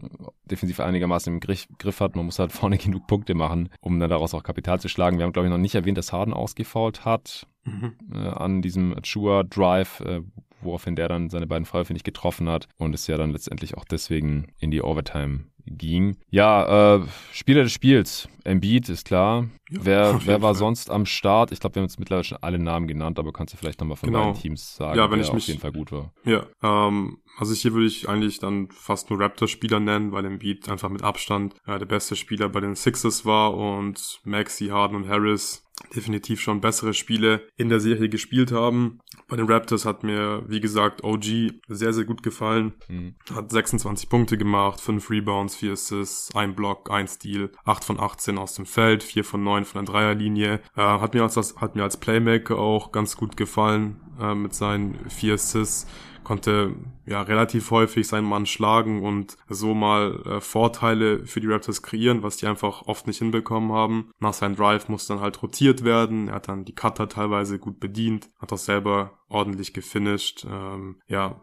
[0.45, 4.11] defensiv einigermaßen im Griff, Griff hat, man muss halt vorne genug Punkte machen, um dann
[4.11, 5.19] daraus auch Kapital zu schlagen.
[5.19, 7.47] Wir haben, glaube ich, noch nicht erwähnt, dass Harden ausgefault hat.
[7.65, 7.95] Mhm.
[8.13, 10.23] Äh, an diesem Chua Drive, äh,
[10.67, 13.85] woraufhin der dann seine beiden Freiwürfe nicht getroffen hat und es ja dann letztendlich auch
[13.85, 16.17] deswegen in die Overtime ging.
[16.31, 17.03] Ja, äh,
[17.33, 18.29] Spieler des Spiels.
[18.45, 19.49] Embiid ist klar.
[19.69, 20.59] Ja, wer wer war Fall.
[20.59, 21.51] sonst am Start?
[21.51, 23.97] Ich glaube, wir haben jetzt mittlerweile schon alle Namen genannt, aber kannst du vielleicht nochmal
[23.97, 24.27] von genau.
[24.27, 26.13] beiden Teams sagen, ja, wenn ich mich, auf jeden Fall gut war?
[26.25, 30.89] Ja, ähm, also hier würde ich eigentlich dann fast nur Raptors-Spieler nennen, weil Embiid einfach
[30.89, 35.66] mit Abstand äh, der beste Spieler bei den Sixers war und Maxi, Harden und Harris
[35.95, 39.01] definitiv schon bessere Spiele in der Serie gespielt haben.
[39.29, 41.25] Bei den Raptors hat mir, wie gesagt, OG
[41.69, 42.75] sehr, sehr gut gefallen.
[42.89, 43.15] Mhm.
[43.35, 48.39] Hat 26 Punkte gemacht, 5 Rebounds, 4 Assists, 1 Block, 1 Steal, 8 von 18
[48.39, 50.61] aus dem Feld, 4 von 9 von der Dreierlinie.
[50.77, 55.11] Äh, hat, mir als, hat mir als Playmaker auch ganz gut gefallen äh, mit seinen
[55.11, 55.87] 4 Assists
[56.27, 56.75] konnte
[57.07, 62.25] ja relativ häufig seinen Mann schlagen und so mal äh, Vorteile für die Raptors kreieren,
[62.25, 64.11] was die einfach oft nicht hinbekommen haben.
[64.19, 66.27] Nach seinem Drive muss dann halt rotiert werden.
[66.27, 70.45] Er hat dann die Cutter teilweise gut bedient, hat auch selber ordentlich gefinisht.
[70.51, 71.41] Ähm, ja,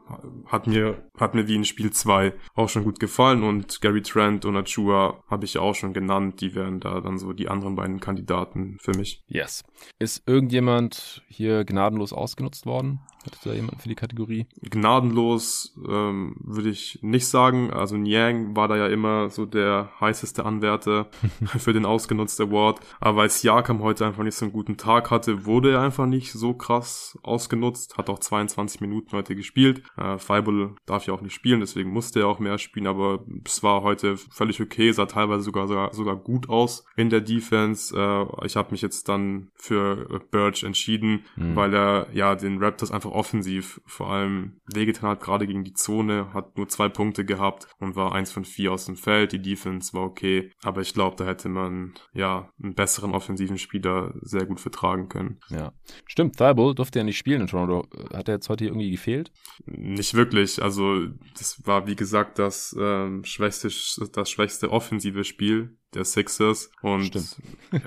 [0.48, 4.44] hat mir, hat mir wie in Spiel 2 auch schon gut gefallen und Gary Trent
[4.44, 6.42] und Achua habe ich ja auch schon genannt.
[6.42, 9.24] Die wären da dann so die anderen beiden Kandidaten für mich.
[9.28, 9.64] Yes.
[9.98, 13.00] Ist irgendjemand hier gnadenlos ausgenutzt worden?
[13.26, 14.46] Hat da jemand für die Kategorie?
[14.62, 17.72] Gnadenlos ähm, würde ich nicht sagen.
[17.72, 21.10] Also Niang war da ja immer so der heißeste Anwärter
[21.46, 22.80] für den ausgenutzt Award.
[23.00, 26.32] Aber weil Siakam heute einfach nicht so einen guten Tag hatte, wurde er einfach nicht
[26.32, 29.84] so krass ausgenutzt genutzt, hat auch 22 Minuten heute gespielt.
[29.98, 33.64] Äh, Feibel darf ja auch nicht spielen, deswegen musste er auch mehr spielen, aber es
[33.64, 37.96] war heute völlig okay, sah teilweise sogar sogar, sogar gut aus in der Defense.
[37.96, 41.56] Äh, ich habe mich jetzt dann für Birch entschieden, mhm.
[41.56, 46.34] weil er ja den Raptors einfach offensiv vor allem wehgetan hat, gerade gegen die Zone,
[46.34, 49.32] hat nur zwei Punkte gehabt und war eins von vier aus dem Feld.
[49.32, 54.14] Die Defense war okay, aber ich glaube, da hätte man ja einen besseren offensiven Spieler
[54.22, 55.40] sehr gut vertragen können.
[55.50, 55.74] Ja,
[56.06, 56.38] stimmt.
[56.38, 59.32] Thibault durfte ja nicht spielen in Toronto hat er jetzt heute irgendwie gefehlt?
[59.66, 60.62] Nicht wirklich.
[60.62, 61.08] Also
[61.38, 63.70] das war wie gesagt das ähm, schwächste,
[64.12, 67.38] das schwächste offensive Spiel der Sixers und Stimmt.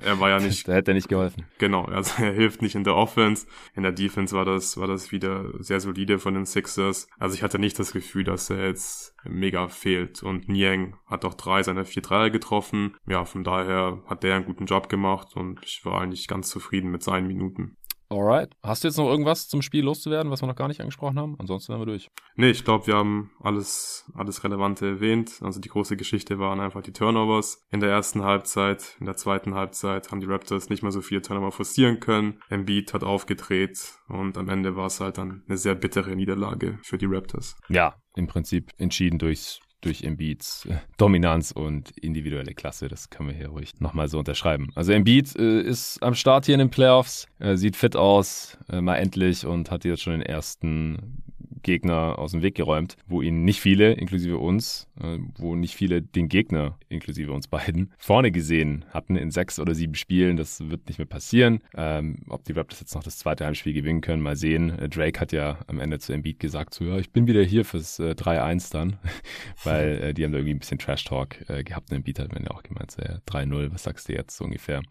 [0.02, 0.66] er war ja nicht.
[0.68, 1.44] da hätte er nicht geholfen.
[1.58, 3.46] Genau, also er hilft nicht in der Offense.
[3.74, 7.08] In der Defense war das, war das wieder sehr solide von den Sixers.
[7.18, 10.22] Also ich hatte nicht das Gefühl, dass er jetzt mega fehlt.
[10.22, 12.96] Und Niang hat auch drei seiner vier Dreier getroffen.
[13.06, 16.90] Ja, von daher hat der einen guten Job gemacht und ich war eigentlich ganz zufrieden
[16.90, 17.76] mit seinen Minuten.
[18.08, 18.52] Alright.
[18.62, 21.36] Hast du jetzt noch irgendwas zum Spiel loszuwerden, was wir noch gar nicht angesprochen haben?
[21.38, 22.08] Ansonsten wären wir durch.
[22.36, 25.40] Nee, ich glaube, wir haben alles, alles Relevante erwähnt.
[25.42, 27.62] Also die große Geschichte waren einfach die Turnovers.
[27.70, 31.22] In der ersten Halbzeit, in der zweiten Halbzeit haben die Raptors nicht mehr so viele
[31.22, 32.40] Turnover forcieren können.
[32.48, 36.98] Embiid hat aufgedreht und am Ende war es halt dann eine sehr bittere Niederlage für
[36.98, 37.56] die Raptors.
[37.68, 42.88] Ja, im Prinzip entschieden durchs durch Embiids äh, Dominanz und individuelle Klasse.
[42.88, 44.70] Das können wir hier ruhig nochmal so unterschreiben.
[44.74, 48.80] Also Embiid äh, ist am Start hier in den Playoffs, äh, sieht fit aus, äh,
[48.80, 51.22] mal endlich und hat jetzt schon den ersten
[51.62, 56.02] Gegner aus dem Weg geräumt, wo ihn nicht viele, inklusive uns, äh, wo nicht viele
[56.02, 60.36] den Gegner, inklusive uns beiden, vorne gesehen hatten in sechs oder sieben Spielen.
[60.36, 61.60] Das wird nicht mehr passieren.
[61.76, 64.70] Ähm, ob die Raptors jetzt noch das zweite Heimspiel gewinnen können, mal sehen.
[64.78, 67.64] Äh, Drake hat ja am Ende zu Embiid gesagt, so, ja, ich bin wieder hier
[67.64, 68.98] fürs äh, 3-1 dann,
[69.64, 71.90] weil äh, die haben da irgendwie ein bisschen Trash-Talk äh, gehabt.
[71.90, 74.44] Und Embiid hat mir ja auch gemeint, so, ja, 3-0, was sagst du jetzt so
[74.44, 74.82] ungefähr?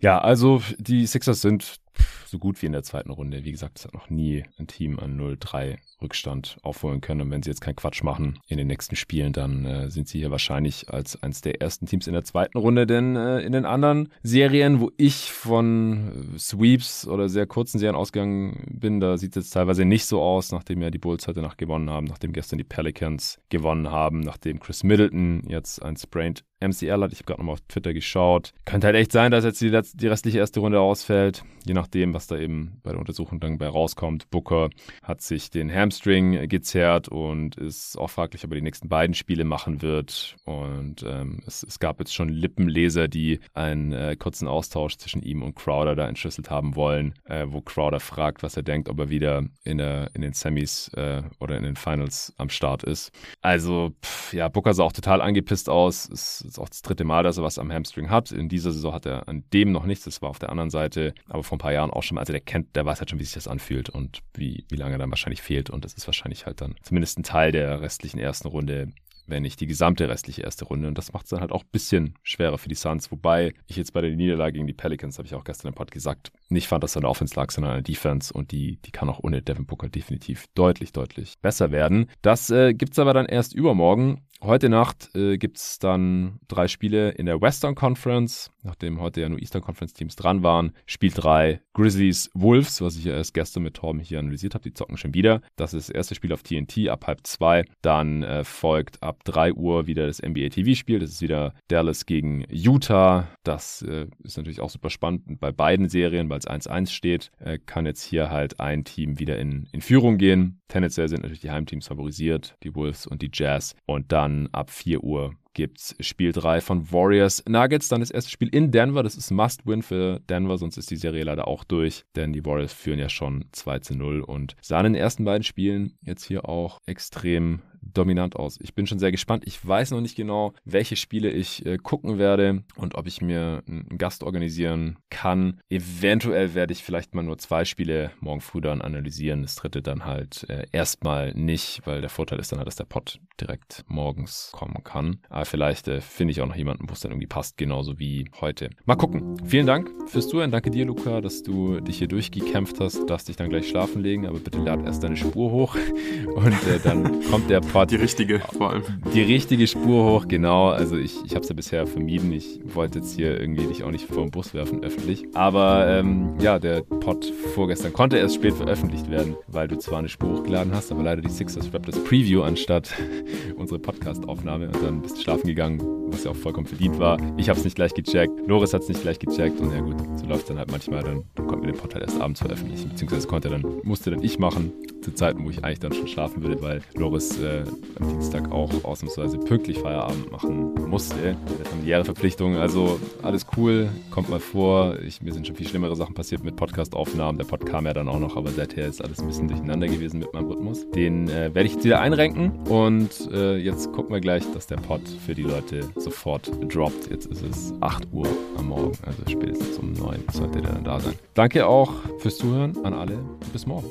[0.00, 1.80] Ja, also die Sixers sind
[2.26, 3.44] so gut wie in der zweiten Runde.
[3.44, 7.22] Wie gesagt, es hat noch nie ein Team an 0-3 Rückstand aufholen können.
[7.22, 10.18] Und wenn sie jetzt keinen Quatsch machen in den nächsten Spielen, dann äh, sind sie
[10.18, 12.86] hier wahrscheinlich als eines der ersten Teams in der zweiten Runde.
[12.86, 17.96] Denn äh, in den anderen Serien, wo ich von äh, Sweeps oder sehr kurzen Serien
[17.96, 21.42] ausgegangen bin, da sieht es jetzt teilweise nicht so aus, nachdem ja die Bulls heute
[21.42, 26.44] Nacht gewonnen haben, nachdem gestern die Pelicans gewonnen haben, nachdem Chris Middleton jetzt ein Sprained
[26.60, 27.12] MCL hat.
[27.12, 28.52] Ich habe gerade nochmal auf Twitter geschaut.
[28.64, 32.26] Könnte halt echt sein, dass jetzt die, die restliche erste Runde ausfällt, je nachdem, was
[32.26, 34.30] da eben bei der Untersuchung dann bei rauskommt.
[34.30, 34.70] Booker
[35.02, 39.44] hat sich den Hamstring gezerrt und ist auch fraglich, ob er die nächsten beiden Spiele
[39.44, 40.36] machen wird.
[40.44, 45.42] Und ähm, es, es, gab jetzt schon Lippenleser, die einen äh, kurzen Austausch zwischen ihm
[45.42, 49.10] und Crowder da entschlüsselt haben wollen, äh, wo Crowder fragt, was er denkt, ob er
[49.10, 53.12] wieder in, der, in den Semis äh, oder in den Finals am Start ist.
[53.40, 56.08] Also, pff, ja, Booker sah auch total angepisst aus.
[56.08, 58.32] Es, ist auch das dritte Mal, dass er was am Hamstring hat.
[58.32, 60.04] In dieser Saison hat er an dem noch nichts.
[60.04, 62.20] Das war auf der anderen Seite, aber vor ein paar Jahren auch schon mal.
[62.20, 64.98] Also der kennt, der weiß halt schon, wie sich das anfühlt und wie, wie lange
[64.98, 65.70] dann wahrscheinlich fehlt.
[65.70, 68.92] Und das ist wahrscheinlich halt dann zumindest ein Teil der restlichen ersten Runde
[69.28, 70.88] wenn nicht die gesamte restliche erste Runde.
[70.88, 73.10] Und das macht es dann halt auch ein bisschen schwerer für die Suns.
[73.12, 75.90] Wobei ich jetzt bei der Niederlage gegen die Pelicans, habe ich auch gestern im Pod
[75.90, 78.32] gesagt, nicht fand, dass an der Offense lag, sondern der Defense.
[78.32, 82.10] Und die, die kann auch ohne Devin Booker definitiv deutlich, deutlich besser werden.
[82.22, 86.68] Das äh, gibt es aber dann erst übermorgen Heute Nacht äh, gibt es dann drei
[86.68, 90.72] Spiele in der Western Conference, nachdem heute ja nur Eastern Conference Teams dran waren.
[90.86, 94.72] Spiel 3 Grizzlies Wolves, was ich ja erst gestern mit Torben hier analysiert habe, die
[94.72, 95.40] zocken schon wieder.
[95.56, 97.64] Das ist das erste Spiel auf TNT ab halb zwei.
[97.82, 101.00] Dann äh, folgt ab 3 Uhr wieder das NBA TV-Spiel.
[101.00, 103.28] Das ist wieder Dallas gegen Utah.
[103.42, 107.32] Das äh, ist natürlich auch super spannend bei beiden Serien, weil es 1-1 steht.
[107.40, 110.57] Äh, kann jetzt hier halt ein Team wieder in, in Führung gehen.
[110.68, 113.74] Tendenziell sind natürlich die Heimteams favorisiert, die Wolves und die Jazz.
[113.86, 117.88] Und dann ab 4 Uhr gibt's Spiel 3 von Warriors Nuggets.
[117.88, 119.02] Dann das erste Spiel in Denver.
[119.02, 122.04] Das ist Must-Win für Denver, sonst ist die Serie leider auch durch.
[122.16, 125.44] Denn die Warriors führen ja schon 2 zu 0 und sahen in den ersten beiden
[125.44, 128.58] Spielen jetzt hier auch extrem dominant aus.
[128.60, 129.44] Ich bin schon sehr gespannt.
[129.46, 133.62] Ich weiß noch nicht genau, welche Spiele ich äh, gucken werde und ob ich mir
[133.66, 135.60] einen Gast organisieren kann.
[135.68, 139.42] Eventuell werde ich vielleicht mal nur zwei Spiele morgen früh dann analysieren.
[139.42, 142.84] Das dritte dann halt äh, erstmal nicht, weil der Vorteil ist dann halt, dass der
[142.84, 145.20] Pod direkt morgens kommen kann.
[145.38, 148.28] Aber vielleicht äh, finde ich auch noch jemanden, wo es dann irgendwie passt, genauso wie
[148.40, 148.70] heute.
[148.86, 149.36] Mal gucken.
[149.46, 150.50] Vielen Dank fürs Zuhören.
[150.50, 152.98] Danke dir, Luca, dass du dich hier durchgekämpft hast.
[152.98, 155.76] Du darfst dich dann gleich schlafen legen, aber bitte lad erst deine Spur hoch
[156.34, 157.88] und äh, dann kommt der Pod.
[157.92, 158.82] Die richtige vor allem.
[159.14, 160.70] Die richtige Spur hoch, genau.
[160.70, 162.32] Also ich, ich habe es ja bisher vermieden.
[162.32, 165.24] Ich wollte jetzt hier irgendwie dich auch nicht vor den Bus werfen öffentlich.
[165.34, 167.24] Aber ähm, ja, der Pod
[167.54, 171.22] vorgestern konnte erst spät veröffentlicht werden, weil du zwar eine Spur hochgeladen hast, aber leider
[171.22, 172.92] die Sixers Raptors Preview anstatt
[173.56, 177.18] unsere Podcast-Aufnahme und dann bist du schlafen gegangen, was ja auch vollkommen verdient war.
[177.36, 179.96] Ich habe es nicht gleich gecheckt, Loris hat es nicht gleich gecheckt und ja gut,
[180.18, 181.02] so läuft dann halt manchmal.
[181.02, 184.22] Dann, dann konnten wir den Pod halt erst abends veröffentlichen, beziehungsweise konnte dann, musste dann
[184.22, 184.72] ich machen,
[185.02, 187.64] zu Zeiten, wo ich eigentlich dann schon schlafen würde, weil Loris äh,
[188.00, 191.14] am Dienstag auch ausnahmsweise pünktlich Feierabend machen musste.
[191.16, 194.98] Eine familiäre Verpflichtung, also alles cool, kommt mal vor.
[195.00, 197.38] Ich, mir sind schon viel schlimmere Sachen passiert mit Podcast-Aufnahmen.
[197.38, 200.18] Der Pod kam ja dann auch noch, aber seither ist alles ein bisschen durcheinander gewesen
[200.18, 200.88] mit meinem Rhythmus.
[200.90, 204.76] Den äh, werde ich jetzt wieder einrenken und äh, jetzt gucken wir gleich, dass der
[204.76, 207.10] Pod für die Leute sofort droppt.
[207.10, 211.00] Jetzt ist es 8 Uhr am Morgen, also spätestens um 9 sollte der dann da
[211.00, 211.14] sein.
[211.34, 213.18] Danke auch fürs Zuhören an alle.
[213.52, 213.90] Bis morgen.